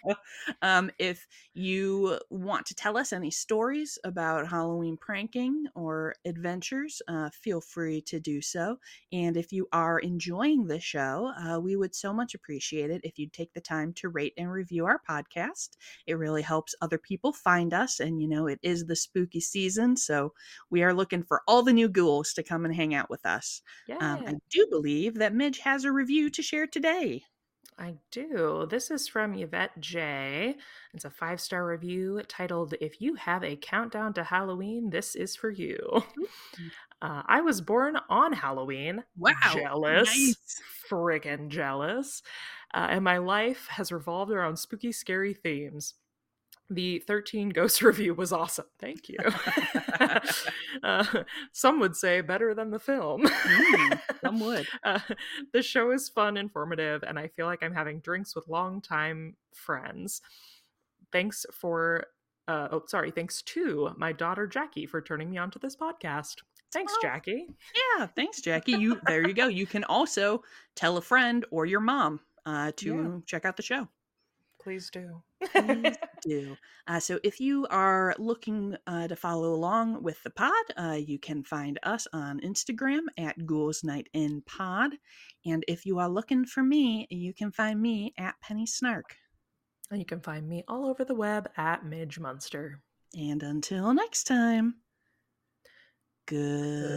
Um 0.63 0.91
if 0.99 1.27
you 1.55 2.19
want 2.31 2.67
to 2.67 2.75
tell 2.75 2.97
us 2.97 3.13
any 3.13 3.31
stories 3.31 3.99
about 4.05 4.47
halloween 4.49 4.97
pranking 4.97 5.65
or 5.75 6.15
adventures 6.25 7.01
uh, 7.09 7.31
feel 7.31 7.61
free 7.61 8.01
to 8.03 8.21
do 8.21 8.41
so. 8.41 8.79
And 9.13 9.37
if 9.37 9.53
you 9.53 9.67
are 9.73 9.99
enjoying 9.99 10.67
the 10.67 10.81
show 10.81 11.33
uh, 11.41 11.59
we 11.61 11.77
would 11.77 11.95
so 11.95 12.13
much 12.13 12.35
appreciate 12.35 12.91
it 12.91 13.01
if 13.05 13.19
you'd 13.19 13.33
take 13.33 13.53
the 13.55 13.61
time 13.61 13.93
to 13.95 14.09
rate 14.09 14.35
and 14.37 14.51
review 14.51 14.87
our 14.87 15.01
podcast. 15.09 15.71
It 16.07 16.15
really 16.15 16.43
helps 16.43 16.75
other 16.81 16.99
people 16.99 17.33
find 17.33 17.73
us 17.75 18.01
and 18.01 18.21
you 18.21 18.29
know 18.29 18.47
it 18.47 18.59
is 18.63 18.87
the 18.87 18.97
spooky 18.97 19.41
season 19.41 19.97
so 19.97 20.33
we 20.71 20.83
are 20.83 20.95
looking 20.95 21.23
for 21.23 21.43
all 21.49 21.63
the 21.63 21.73
new 21.73 21.89
ghouls 21.89 22.33
to 22.35 22.43
come 22.43 22.65
and 22.65 22.75
hang 22.75 22.95
out 22.95 23.11
with 23.11 23.25
us 23.27 23.63
yeah. 23.87 23.97
Um, 24.01 24.25
I 24.27 24.35
do 24.51 24.67
believe 24.71 25.15
that 25.15 25.35
Midge 25.35 25.59
has 25.61 25.85
a 25.85 25.93
review 25.93 26.31
to 26.31 26.43
share 26.43 26.67
today. 26.67 27.23
I 27.79 27.97
do. 28.11 28.67
This 28.71 28.91
is 28.91 29.07
from 29.07 29.35
Yvette 29.35 29.79
J. 29.81 30.57
It's 30.95 31.05
a 31.05 31.11
five 31.11 31.41
star 31.41 31.67
review 31.67 32.23
titled, 32.27 32.75
If 32.81 33.01
You 33.03 33.15
Have 33.17 33.45
a 33.45 33.57
Countdown 33.57 34.15
to 34.15 34.25
Halloween, 34.25 34.91
This 34.91 35.15
Is 35.15 35.37
For 35.37 35.51
You. 35.51 35.79
Uh, 37.03 37.23
I 37.27 37.43
was 37.43 37.61
born 37.61 37.99
on 38.09 38.33
Halloween. 38.33 39.05
Wow. 39.19 39.35
Jealous. 39.53 40.09
Nice. 40.09 40.63
Friggin' 40.91 41.51
jealous. 41.51 42.23
Uh, 42.73 42.87
and 42.89 43.05
my 43.05 43.19
life 43.19 43.67
has 43.69 43.93
revolved 43.93 44.33
around 44.33 44.57
spooky, 44.57 44.93
scary 44.93 45.35
themes 45.35 45.93
the 46.71 46.99
13 47.01 47.51
Ghost 47.51 47.83
review 47.83 48.15
was 48.15 48.33
awesome. 48.33 48.67
Thank 48.81 49.09
you. 49.09 49.19
uh, 50.83 51.05
some 51.53 51.81
would 51.81 51.97
say 51.97 52.21
better 52.21 52.55
than 52.55 52.71
the 52.71 52.79
film. 52.79 53.23
mm, 53.25 54.01
some 54.21 54.41
would. 54.47 54.67
Uh, 54.83 55.01
the 55.53 55.63
show 55.63 55.91
is 55.93 56.09
fun, 56.09 56.37
informative, 56.37 57.03
and 57.03 57.19
I 57.19 57.29
feel 57.29 57.47
like 57.47 57.63
I'm 57.63 57.75
having 57.75 58.01
drinks 58.01 58.35
with 58.35 58.49
longtime 58.49 59.37
friends. 59.55 60.23
Thanks 61.13 61.47
for, 61.53 62.07
uh, 62.49 62.69
oh, 62.73 62.83
sorry, 62.87 63.11
thanks 63.11 63.43
to 63.43 63.91
my 63.97 64.13
daughter 64.13 64.47
Jackie 64.47 64.87
for 64.87 65.01
turning 65.01 65.31
me 65.31 65.39
on 65.39 65.51
to 65.53 65.59
this 65.59 65.77
podcast. 65.77 66.37
Thanks, 66.73 66.93
oh, 66.97 66.99
Jackie. 67.01 67.47
Yeah, 67.99 68.07
thanks, 68.07 68.41
Jackie. 68.41 68.73
You 68.73 69.01
there 69.07 69.27
you 69.27 69.35
go. 69.35 69.47
You 69.47 69.67
can 69.67 69.85
also 69.85 70.43
tell 70.75 70.97
a 70.97 71.01
friend 71.01 71.45
or 71.53 71.65
your 71.65 71.81
mom 71.81 72.21
uh, 72.45 72.73
to 72.77 72.87
yeah. 72.87 73.21
check 73.25 73.45
out 73.45 73.57
the 73.57 73.63
show. 73.63 73.89
Please 74.67 74.91
do. 74.91 75.23
Please 75.53 75.95
do. 76.27 76.57
Uh, 76.89 76.99
so, 76.99 77.21
if 77.23 77.39
you 77.39 77.69
are 77.71 78.17
looking 78.19 78.77
uh, 78.89 79.07
to 79.07 79.15
follow 79.15 79.55
along 79.55 80.03
with 80.03 80.21
the 80.25 80.31
pod, 80.31 80.53
uh, 80.77 80.99
you 80.99 81.21
can 81.21 81.45
find 81.45 81.79
us 81.85 82.09
on 82.13 82.41
Instagram 82.41 83.03
at 83.17 83.47
Ghouls 83.47 83.85
Night 83.85 84.09
In 84.13 84.43
Pod. 84.45 84.95
And 85.45 85.65
if 85.69 85.87
you 85.87 86.01
are 86.01 86.09
looking 86.09 86.45
for 86.47 86.65
me, 86.65 87.07
you 87.11 87.33
can 87.33 87.53
find 87.53 87.81
me 87.81 88.13
at 88.19 88.35
Penny 88.43 88.67
Snark. 88.67 89.15
And 89.93 90.01
you 90.01 90.05
can 90.05 90.21
find 90.21 90.49
me 90.49 90.65
all 90.67 90.87
over 90.87 91.05
the 91.05 91.15
web 91.15 91.49
at 91.57 91.85
Midge 91.85 92.19
Munster. 92.19 92.81
And 93.15 93.45
until 93.45 93.95
next 93.95 94.25
time, 94.25 94.79
goodbye. 96.27 96.97